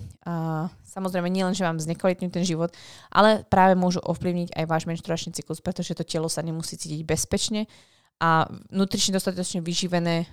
samozrejme 0.88 1.28
nielen, 1.28 1.52
že 1.52 1.68
vám 1.68 1.76
znekvalitňujú 1.76 2.32
ten 2.32 2.48
život, 2.48 2.72
ale 3.12 3.44
práve 3.44 3.76
môžu 3.76 4.00
ovplyvniť 4.00 4.56
aj 4.56 4.64
váš 4.64 4.88
menštruačný 4.88 5.36
cyklus, 5.36 5.60
pretože 5.60 5.92
to 5.92 6.00
telo 6.00 6.32
sa 6.32 6.40
nemusí 6.40 6.80
cítiť 6.80 7.04
bezpečne 7.04 7.68
a 8.24 8.48
nutrične 8.72 9.12
dostatočne 9.12 9.60
vyživené 9.60 10.24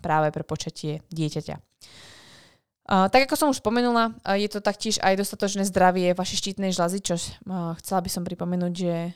práve 0.00 0.32
pre 0.32 0.40
počatie 0.40 1.04
dieťaťa. 1.12 1.60
Tak 2.86 3.26
ako 3.26 3.34
som 3.34 3.50
už 3.50 3.58
spomenula, 3.58 4.14
uh, 4.14 4.38
je 4.38 4.46
to 4.46 4.62
taktiež 4.62 5.02
aj 5.02 5.18
dostatočné 5.18 5.66
zdravie 5.66 6.14
vašej 6.14 6.38
štítnej 6.38 6.70
žľazy, 6.70 6.98
čo 7.02 7.18
uh, 7.18 7.74
chcela 7.82 7.98
by 7.98 8.10
som 8.10 8.22
pripomenúť, 8.22 8.72
že 8.72 9.10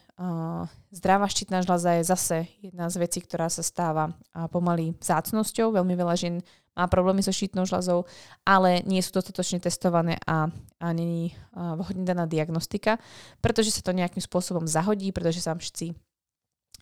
zdravá 0.92 1.30
štítna 1.32 1.64
žľaza 1.64 1.96
je 1.96 2.02
zase 2.04 2.36
jedna 2.60 2.92
z 2.92 3.00
vecí, 3.00 3.24
ktorá 3.24 3.48
sa 3.48 3.64
stáva 3.64 4.12
pomaly 4.52 4.92
zácnosťou. 5.00 5.72
Veľmi 5.72 5.96
veľa 5.96 6.12
žien 6.12 6.44
má 6.76 6.84
problémy 6.92 7.24
so 7.24 7.32
štítnou 7.32 7.64
žľazou, 7.64 8.04
ale 8.44 8.84
nie 8.84 9.00
sú 9.00 9.16
dostatočne 9.16 9.64
testované 9.64 10.20
a, 10.28 10.52
a 10.76 10.86
není 10.92 11.32
vhodne 11.56 12.04
daná 12.04 12.28
diagnostika, 12.28 13.00
pretože 13.40 13.72
sa 13.72 13.80
to 13.80 13.96
nejakým 13.96 14.20
spôsobom 14.20 14.68
zahodí, 14.68 15.08
pretože 15.08 15.40
sa 15.40 15.56
všetci 15.56 15.96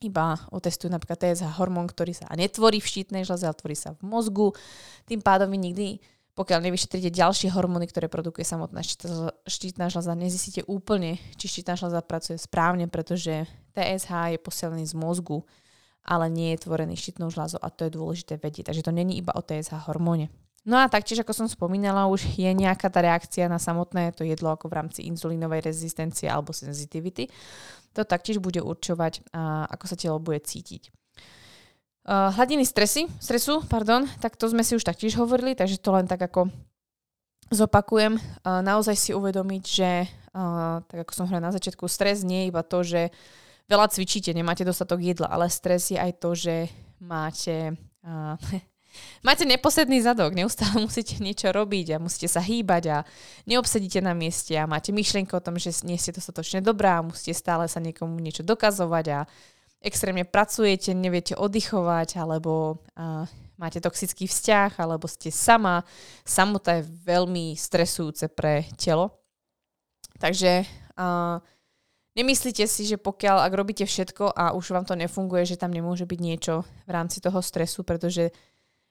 iba 0.03 0.42
otestujú 0.51 0.90
napríklad 0.90 1.22
TSH 1.22 1.62
hormón, 1.62 1.87
ktorý 1.87 2.18
sa 2.18 2.27
netvorí 2.35 2.83
v 2.83 2.90
štítnej 2.90 3.22
žľaze, 3.22 3.46
ale 3.46 3.55
tvorí 3.55 3.79
sa 3.79 3.94
v 3.94 4.03
mozgu. 4.03 4.51
Tým 5.07 5.22
pádom 5.22 5.46
vy 5.46 5.59
nikdy 5.62 6.03
pokiaľ 6.38 6.70
nevyšetrite 6.70 7.11
ďalšie 7.11 7.51
hormóny, 7.51 7.90
ktoré 7.90 8.07
produkuje 8.07 8.46
samotná 8.46 8.87
štítna 9.42 9.90
žľaza, 9.90 10.14
nezistíte 10.14 10.62
úplne, 10.70 11.18
či 11.35 11.51
štítna 11.51 11.74
žľaza 11.74 11.98
pracuje 12.07 12.38
správne, 12.38 12.87
pretože 12.87 13.51
TSH 13.74 14.38
je 14.38 14.38
posielený 14.38 14.87
z 14.87 14.94
mozgu, 14.94 15.42
ale 16.07 16.31
nie 16.31 16.55
je 16.55 16.62
tvorený 16.62 16.94
štítnou 16.94 17.35
žľazou 17.35 17.59
a 17.59 17.74
to 17.74 17.90
je 17.90 17.98
dôležité 17.98 18.38
vedieť. 18.38 18.70
Takže 18.70 18.87
to 18.87 18.94
není 18.94 19.18
iba 19.18 19.35
o 19.35 19.42
TSH 19.42 19.90
hormóne. 19.90 20.31
No 20.68 20.79
a 20.79 20.87
taktiež, 20.87 21.24
ako 21.24 21.33
som 21.33 21.48
spomínala, 21.48 22.12
už 22.12 22.38
je 22.38 22.51
nejaká 22.53 22.92
tá 22.92 23.01
reakcia 23.01 23.48
na 23.48 23.57
samotné 23.57 24.12
to 24.12 24.22
jedlo 24.22 24.53
ako 24.53 24.68
v 24.68 24.77
rámci 24.79 25.01
inzulínovej 25.11 25.64
rezistencie 25.64 26.31
alebo 26.31 26.53
sensitivity. 26.55 27.27
To 27.96 28.05
taktiež 28.05 28.38
bude 28.38 28.61
určovať, 28.61 29.33
ako 29.74 29.85
sa 29.88 29.96
telo 29.96 30.20
bude 30.20 30.44
cítiť. 30.44 30.92
Uh, 32.09 32.33
hladiny 32.33 32.64
stresy, 32.64 33.05
stresu, 33.21 33.61
pardon, 33.68 34.09
tak 34.25 34.40
to 34.40 34.49
sme 34.49 34.64
si 34.64 34.73
už 34.73 34.81
taktiež 34.81 35.21
hovorili, 35.21 35.53
takže 35.53 35.77
to 35.77 35.92
len 35.92 36.09
tak 36.09 36.25
ako 36.25 36.49
zopakujem. 37.53 38.16
Uh, 38.16 38.64
naozaj 38.64 38.97
si 38.97 39.11
uvedomiť, 39.12 39.64
že 39.68 40.09
uh, 40.33 40.81
tak 40.88 41.05
ako 41.05 41.12
som 41.12 41.29
hovorila 41.29 41.53
na 41.53 41.57
začiatku, 41.61 41.85
stres 41.85 42.25
nie 42.25 42.49
je 42.49 42.49
iba 42.49 42.64
to, 42.64 42.81
že 42.81 43.12
veľa 43.68 43.92
cvičíte, 43.92 44.33
nemáte 44.33 44.64
dostatok 44.64 45.05
jedla, 45.05 45.29
ale 45.29 45.53
stres 45.53 45.92
je 45.92 46.01
aj 46.01 46.16
to, 46.16 46.33
že 46.33 46.73
máte 46.97 47.77
uh, 48.01 48.40
máte 49.29 49.44
neposedný 49.44 50.01
zadok, 50.01 50.33
neustále 50.33 50.81
musíte 50.81 51.21
niečo 51.21 51.53
robiť 51.53 52.01
a 52.01 52.03
musíte 52.03 52.33
sa 52.33 52.40
hýbať 52.40 52.85
a 52.88 52.97
neobsedíte 53.44 54.01
na 54.01 54.16
mieste 54.16 54.57
a 54.57 54.64
máte 54.64 54.97
myšlienku 54.97 55.37
o 55.37 55.44
tom, 55.44 55.61
že 55.61 55.77
nie 55.85 56.01
ste 56.01 56.16
dostatočne 56.16 56.64
dobrá 56.64 56.99
a 56.99 57.07
musíte 57.07 57.37
stále 57.37 57.68
sa 57.68 57.85
niekomu 57.85 58.16
niečo 58.16 58.40
dokazovať 58.40 59.07
a 59.12 59.21
extrémne 59.78 60.26
pracujete, 60.26 60.94
neviete 60.94 61.38
oddychovať, 61.38 62.18
alebo 62.18 62.82
uh, 62.98 63.24
máte 63.58 63.78
toxický 63.78 64.26
vzťah, 64.26 64.78
alebo 64.78 65.06
ste 65.06 65.30
sama. 65.30 65.86
Samota 66.26 66.82
je 66.82 66.90
veľmi 67.06 67.54
stresujúce 67.54 68.26
pre 68.30 68.66
telo. 68.74 69.14
Takže 70.18 70.66
uh, 70.98 71.38
nemyslíte 72.18 72.66
si, 72.66 72.90
že 72.90 72.98
pokiaľ, 72.98 73.46
ak 73.46 73.52
robíte 73.54 73.86
všetko 73.86 74.34
a 74.34 74.50
už 74.54 74.74
vám 74.74 74.86
to 74.86 74.98
nefunguje, 74.98 75.46
že 75.46 75.60
tam 75.60 75.70
nemôže 75.70 76.06
byť 76.06 76.20
niečo 76.20 76.66
v 76.86 76.90
rámci 76.90 77.22
toho 77.22 77.38
stresu, 77.38 77.86
pretože 77.86 78.34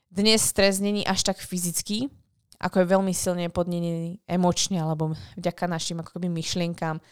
dnes 0.07 0.39
stres 0.39 0.79
není 0.79 1.03
až 1.03 1.27
tak 1.27 1.43
fyzický, 1.43 2.07
ako 2.63 2.79
je 2.79 2.91
veľmi 2.95 3.11
silne 3.11 3.51
podnený 3.51 4.23
emočne, 4.23 4.79
alebo 4.79 5.13
vďaka 5.35 5.67
našim 5.67 5.99
akoby 5.99 6.31
myšlienkám, 6.31 7.03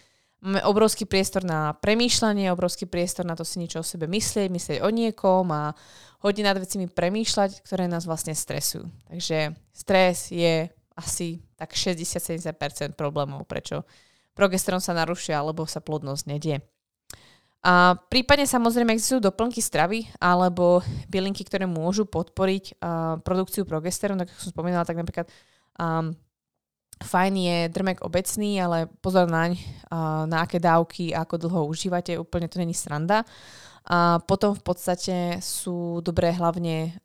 Máme 0.44 0.62
obrovský 0.68 1.08
priestor 1.08 1.48
na 1.48 1.74
premýšľanie, 1.80 2.52
obrovský 2.52 2.86
priestor 2.86 3.24
na 3.24 3.34
to 3.34 3.48
si 3.48 3.58
niečo 3.58 3.82
o 3.82 3.88
sebe 3.88 4.06
myslieť, 4.06 4.52
myslieť 4.52 4.78
o 4.84 4.90
niekom 4.92 5.48
a 5.50 5.74
hodne 6.22 6.44
nad 6.46 6.58
vecimi 6.60 6.92
premýšľať, 6.92 7.66
ktoré 7.66 7.88
nás 7.88 8.06
vlastne 8.06 8.36
stresujú. 8.36 8.86
Takže 9.10 9.56
stres 9.74 10.30
je 10.30 10.70
asi 10.96 11.44
tak 11.60 11.74
60-70% 11.76 12.96
problémov, 12.96 13.48
prečo 13.48 13.84
progesterón 14.36 14.84
sa 14.84 14.96
narušia 14.96 15.40
alebo 15.40 15.64
sa 15.66 15.80
plodnosť 15.80 16.24
nedie. 16.28 16.60
A 17.66 17.98
prípadne 17.98 18.46
samozrejme 18.46 18.94
existujú 18.94 19.26
doplnky 19.26 19.58
stravy 19.58 20.06
alebo 20.22 20.86
bylinky, 21.10 21.42
ktoré 21.42 21.66
môžu 21.66 22.06
podporiť 22.06 22.78
uh, 22.78 23.18
produkciu 23.26 23.66
progesterónu, 23.66 24.22
tak 24.22 24.30
ako 24.30 24.42
som 24.46 24.54
spomínala, 24.54 24.86
tak 24.86 25.02
napríklad 25.02 25.26
um, 25.82 26.14
Fajn 27.04 27.34
je 27.36 27.58
drmek 27.70 28.00
obecný, 28.02 28.62
ale 28.62 28.88
pozor 29.04 29.28
naň, 29.28 29.60
na 30.32 30.48
aké 30.48 30.64
dávky 30.64 31.12
a 31.12 31.28
ako 31.28 31.36
dlho 31.48 31.62
užívate, 31.68 32.16
úplne 32.16 32.48
to 32.48 32.56
není 32.56 32.72
sranda. 32.72 33.28
A 33.86 34.18
potom 34.24 34.58
v 34.58 34.64
podstate 34.66 35.38
sú 35.46 36.02
dobré 36.02 36.34
hlavne 36.34 36.98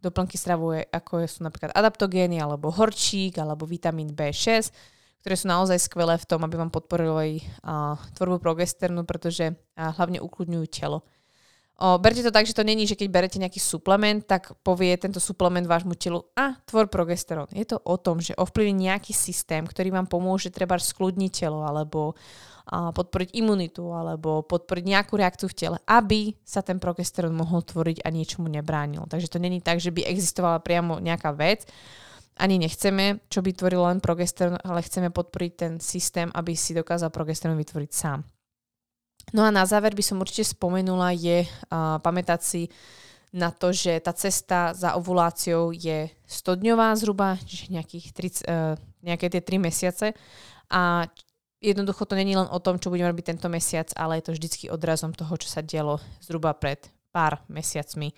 doplnky 0.00 0.40
stravu, 0.40 0.78
ako 0.88 1.28
sú 1.28 1.44
napríklad 1.44 1.74
adaptogény, 1.76 2.40
alebo 2.40 2.72
horčík, 2.72 3.36
alebo 3.36 3.68
vitamín 3.68 4.14
B6, 4.16 4.72
ktoré 5.20 5.34
sú 5.34 5.50
naozaj 5.50 5.76
skvelé 5.82 6.16
v 6.16 6.28
tom, 6.30 6.46
aby 6.46 6.54
vám 6.54 6.70
podporili 6.70 7.42
uh, 7.66 7.98
tvorbu 8.14 8.38
progesternu, 8.38 9.02
pretože 9.02 9.58
hlavne 9.74 10.22
ukludňujú 10.22 10.66
telo. 10.70 11.02
O, 11.76 12.00
berte 12.00 12.24
to 12.24 12.32
tak, 12.32 12.48
že 12.48 12.56
to 12.56 12.64
není, 12.64 12.88
že 12.88 12.96
keď 12.96 13.08
berete 13.12 13.36
nejaký 13.36 13.60
suplement, 13.60 14.24
tak 14.24 14.56
povie 14.64 14.96
tento 14.96 15.20
suplement 15.20 15.68
vášmu 15.68 15.92
telu 16.00 16.24
a 16.32 16.56
tvor 16.64 16.88
progesterón. 16.88 17.52
Je 17.52 17.68
to 17.68 17.76
o 17.84 18.00
tom, 18.00 18.16
že 18.16 18.32
ovplyvní 18.32 18.88
nejaký 18.88 19.12
systém, 19.12 19.60
ktorý 19.60 19.92
vám 19.92 20.08
pomôže 20.08 20.48
treba 20.48 20.80
skľudniť 20.80 21.32
telo 21.36 21.60
alebo 21.68 22.16
a, 22.64 22.96
podporiť 22.96 23.36
imunitu 23.36 23.92
alebo 23.92 24.40
podporiť 24.40 24.84
nejakú 24.88 25.20
reakciu 25.20 25.52
v 25.52 25.58
tele, 25.58 25.76
aby 25.84 26.32
sa 26.48 26.64
ten 26.64 26.80
progesterón 26.80 27.36
mohol 27.36 27.60
tvoriť 27.60 28.00
a 28.00 28.08
niečomu 28.08 28.48
nebránil. 28.48 29.04
Takže 29.04 29.36
to 29.36 29.38
není 29.38 29.60
tak, 29.60 29.76
že 29.76 29.92
by 29.92 30.08
existovala 30.08 30.64
priamo 30.64 30.96
nejaká 30.96 31.36
vec, 31.36 31.68
ani 32.36 32.60
nechceme, 32.60 33.20
čo 33.32 33.40
by 33.40 33.52
tvorilo 33.52 33.88
len 33.88 34.00
progesterón, 34.00 34.60
ale 34.60 34.84
chceme 34.84 35.08
podporiť 35.08 35.52
ten 35.56 35.72
systém, 35.80 36.28
aby 36.32 36.52
si 36.52 36.76
dokázal 36.76 37.08
progesterón 37.08 37.56
vytvoriť 37.56 37.90
sám. 37.92 38.24
No 39.34 39.42
a 39.42 39.50
na 39.50 39.66
záver 39.66 39.90
by 39.90 40.04
som 40.06 40.22
určite 40.22 40.54
spomenula 40.54 41.10
je 41.16 41.42
uh, 41.42 41.98
pamätať 41.98 42.40
si 42.42 42.62
na 43.34 43.50
to, 43.50 43.74
že 43.74 43.98
tá 43.98 44.14
cesta 44.14 44.70
za 44.70 44.94
ovuláciou 44.94 45.74
je 45.74 46.06
100-dňová 46.30 46.94
zhruba, 46.94 47.34
čiže 47.42 47.74
nejakých 47.74 48.06
30, 48.14 48.46
uh, 48.46 48.78
nejaké 49.02 49.26
tie 49.26 49.42
3 49.42 49.58
mesiace 49.58 50.14
a 50.70 51.10
jednoducho 51.58 52.06
to 52.06 52.14
není 52.14 52.38
len 52.38 52.46
o 52.46 52.62
tom, 52.62 52.78
čo 52.78 52.90
budeme 52.90 53.10
robiť 53.10 53.34
tento 53.34 53.48
mesiac, 53.50 53.90
ale 53.98 54.22
je 54.22 54.30
to 54.30 54.34
vždycky 54.38 54.64
odrazom 54.70 55.10
toho, 55.10 55.34
čo 55.34 55.50
sa 55.50 55.64
dialo 55.64 55.98
zhruba 56.22 56.54
pred 56.54 56.86
pár 57.10 57.42
mesiacmi. 57.50 58.14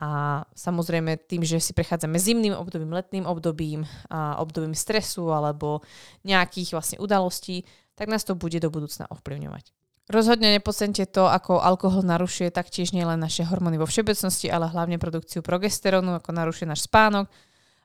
A 0.00 0.40
samozrejme 0.56 1.28
tým, 1.28 1.44
že 1.44 1.60
si 1.60 1.76
prechádzame 1.76 2.16
zimným 2.16 2.56
obdobím, 2.56 2.96
letným 2.96 3.28
obdobím, 3.28 3.84
a 4.08 4.40
obdobím 4.40 4.72
stresu 4.72 5.28
alebo 5.28 5.84
nejakých 6.24 6.72
vlastne 6.72 6.96
udalostí, 7.04 7.68
tak 7.92 8.08
nás 8.08 8.24
to 8.24 8.32
bude 8.32 8.56
do 8.56 8.72
budúcna 8.72 9.04
ovplyvňovať. 9.12 9.79
Rozhodne 10.10 10.58
nepodcente 10.58 11.06
to, 11.06 11.30
ako 11.30 11.62
alkohol 11.62 12.02
narušuje 12.02 12.50
taktiež 12.50 12.90
nielen 12.90 13.22
naše 13.22 13.46
hormóny 13.46 13.78
vo 13.78 13.86
všeobecnosti, 13.86 14.50
ale 14.50 14.66
hlavne 14.66 14.98
produkciu 14.98 15.38
progesterónu, 15.38 16.18
ako 16.18 16.34
narušuje 16.34 16.66
náš 16.66 16.90
spánok. 16.90 17.30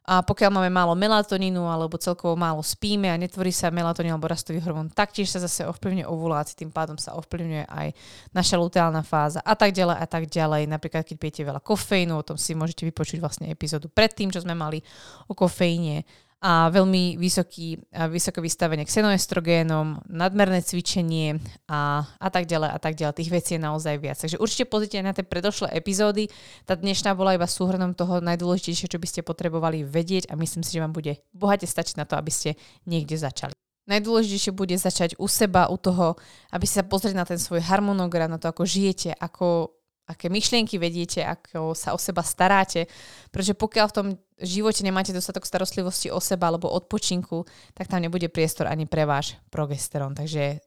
A 0.06 0.22
pokiaľ 0.26 0.50
máme 0.54 0.70
málo 0.70 0.94
melatonínu 0.94 1.66
alebo 1.66 1.98
celkovo 1.98 2.38
málo 2.38 2.62
spíme 2.62 3.10
a 3.10 3.18
netvorí 3.18 3.50
sa 3.50 3.74
melatonín 3.74 4.14
alebo 4.14 4.30
rastový 4.30 4.62
hormón, 4.62 4.94
taktiež 4.94 5.34
sa 5.34 5.42
zase 5.42 5.66
ovplyvňuje 5.66 6.06
ovulácii, 6.06 6.62
tým 6.62 6.70
pádom 6.70 6.98
sa 6.98 7.18
ovplyvňuje 7.18 7.66
aj 7.66 7.88
naša 8.34 8.58
luteálna 8.58 9.02
fáza 9.02 9.42
a 9.42 9.58
tak 9.58 9.74
ďalej 9.74 9.98
a 9.98 10.06
tak 10.06 10.30
ďalej. 10.30 10.70
Napríklad, 10.70 11.06
keď 11.06 11.18
pijete 11.18 11.42
veľa 11.46 11.62
kofeínu, 11.62 12.14
o 12.14 12.26
tom 12.26 12.38
si 12.38 12.54
môžete 12.54 12.86
vypočuť 12.86 13.18
vlastne 13.18 13.50
epizódu 13.50 13.90
predtým, 13.90 14.30
čo 14.30 14.46
sme 14.46 14.54
mali 14.54 14.82
o 15.26 15.34
kofeíne 15.34 16.06
a 16.46 16.70
veľmi 16.70 17.18
vysoký, 17.18 17.82
vysoké 18.14 18.38
vystavenie 18.38 18.86
xenoestrogénom, 18.86 20.06
nadmerné 20.06 20.62
cvičenie 20.62 21.42
a, 21.66 22.06
a 22.06 22.30
tak 22.30 22.46
ďalej 22.46 22.70
a 22.70 22.78
tak 22.78 22.94
ďalej. 22.94 23.18
Tých 23.18 23.34
vecí 23.34 23.52
je 23.58 23.66
naozaj 23.66 23.98
viac. 23.98 24.22
Takže 24.22 24.38
určite 24.38 24.70
pozrite 24.70 25.02
na 25.02 25.10
tie 25.10 25.26
predošlé 25.26 25.74
epizódy. 25.74 26.30
Tá 26.70 26.78
dnešná 26.78 27.18
bola 27.18 27.34
iba 27.34 27.50
súhrnom 27.50 27.98
toho 27.98 28.22
najdôležitejšie, 28.22 28.94
čo 28.94 29.02
by 29.02 29.08
ste 29.10 29.26
potrebovali 29.26 29.82
vedieť 29.82 30.30
a 30.30 30.38
myslím 30.38 30.62
si, 30.62 30.78
že 30.78 30.86
vám 30.86 30.94
bude 30.94 31.18
bohate 31.34 31.66
stačiť 31.66 31.98
na 31.98 32.06
to, 32.06 32.14
aby 32.14 32.30
ste 32.30 32.54
niekde 32.86 33.18
začali. 33.18 33.58
Najdôležitejšie 33.90 34.54
bude 34.54 34.78
začať 34.78 35.18
u 35.18 35.26
seba, 35.26 35.70
u 35.70 35.78
toho, 35.82 36.14
aby 36.54 36.66
ste 36.70 36.82
sa 36.82 36.86
pozreli 36.86 37.18
na 37.18 37.26
ten 37.26 37.42
svoj 37.42 37.62
harmonogram, 37.66 38.30
na 38.30 38.42
to, 38.42 38.50
ako 38.50 38.66
žijete, 38.66 39.18
ako 39.18 39.75
aké 40.06 40.30
myšlienky 40.30 40.78
vediete, 40.78 41.26
ako 41.26 41.74
sa 41.74 41.94
o 41.94 42.00
seba 42.00 42.22
staráte. 42.22 42.86
Pretože 43.34 43.58
pokiaľ 43.58 43.86
v 43.90 43.96
tom 43.96 44.08
živote 44.38 44.86
nemáte 44.86 45.12
dostatok 45.12 45.50
starostlivosti 45.50 46.14
o 46.14 46.22
seba 46.22 46.54
alebo 46.54 46.70
odpočinku, 46.70 47.46
tak 47.74 47.90
tam 47.90 48.06
nebude 48.06 48.30
priestor 48.30 48.70
ani 48.70 48.86
pre 48.86 49.10
váš 49.10 49.34
progesterón. 49.50 50.14
Takže 50.14 50.62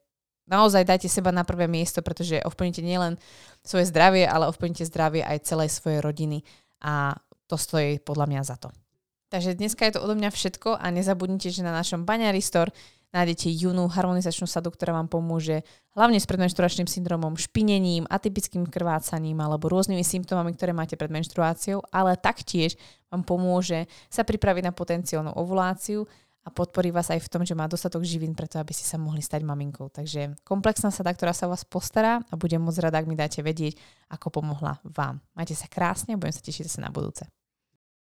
naozaj 0.50 0.88
dajte 0.88 1.06
seba 1.06 1.30
na 1.30 1.46
prvé 1.46 1.70
miesto, 1.70 2.02
pretože 2.02 2.42
ovplníte 2.42 2.82
nielen 2.82 3.20
svoje 3.62 3.86
zdravie, 3.86 4.26
ale 4.26 4.50
ovplníte 4.50 4.82
zdravie 4.88 5.22
aj 5.22 5.46
celej 5.46 5.70
svojej 5.70 6.02
rodiny 6.02 6.42
a 6.82 7.14
to 7.46 7.56
stojí 7.56 8.02
podľa 8.02 8.26
mňa 8.28 8.42
za 8.44 8.56
to. 8.58 8.68
Takže 9.28 9.60
dneska 9.60 9.84
je 9.84 9.92
to 9.96 10.00
odo 10.00 10.16
mňa 10.16 10.32
všetko 10.32 10.80
a 10.80 10.88
nezabudnite, 10.88 11.52
že 11.52 11.60
na 11.60 11.76
našom 11.76 12.08
Baňari 12.08 12.40
Store 12.40 12.72
nájdete 13.12 13.48
junú 13.52 13.88
harmonizačnú 13.88 14.44
sadu, 14.44 14.68
ktorá 14.68 14.92
vám 14.92 15.08
pomôže 15.08 15.64
hlavne 15.96 16.20
s 16.20 16.28
predmenštruačným 16.28 16.86
syndromom, 16.86 17.34
špinením, 17.40 18.04
atypickým 18.06 18.68
krvácaním 18.68 19.40
alebo 19.40 19.72
rôznymi 19.72 20.04
symptómami, 20.04 20.54
ktoré 20.54 20.76
máte 20.76 20.94
pred 20.94 21.08
menštruáciou, 21.08 21.82
ale 21.88 22.20
taktiež 22.20 22.76
vám 23.08 23.24
pomôže 23.24 23.88
sa 24.12 24.22
pripraviť 24.22 24.68
na 24.68 24.72
potenciálnu 24.76 25.32
ovuláciu 25.34 26.04
a 26.44 26.48
podporí 26.48 26.88
vás 26.88 27.12
aj 27.12 27.20
v 27.20 27.28
tom, 27.28 27.42
že 27.44 27.52
má 27.52 27.68
dostatok 27.68 28.08
živín 28.08 28.32
preto, 28.32 28.56
aby 28.56 28.72
ste 28.72 28.88
sa 28.88 28.96
mohli 28.96 29.20
stať 29.20 29.44
maminkou. 29.44 29.92
Takže 29.92 30.40
komplexná 30.48 30.88
sada, 30.88 31.12
ktorá 31.12 31.36
sa 31.36 31.44
o 31.44 31.52
vás 31.52 31.68
postará 31.68 32.24
a 32.24 32.34
budem 32.40 32.64
moc 32.64 32.72
rada, 32.80 32.96
ak 32.96 33.08
mi 33.08 33.20
dáte 33.20 33.44
vedieť, 33.44 33.76
ako 34.08 34.40
pomohla 34.40 34.80
vám. 34.80 35.20
Majte 35.36 35.52
sa 35.52 35.68
krásne 35.68 36.16
a 36.16 36.20
budem 36.20 36.32
sa 36.32 36.40
tešiť 36.40 36.64
zase 36.64 36.80
na 36.80 36.88
budúce. 36.88 37.28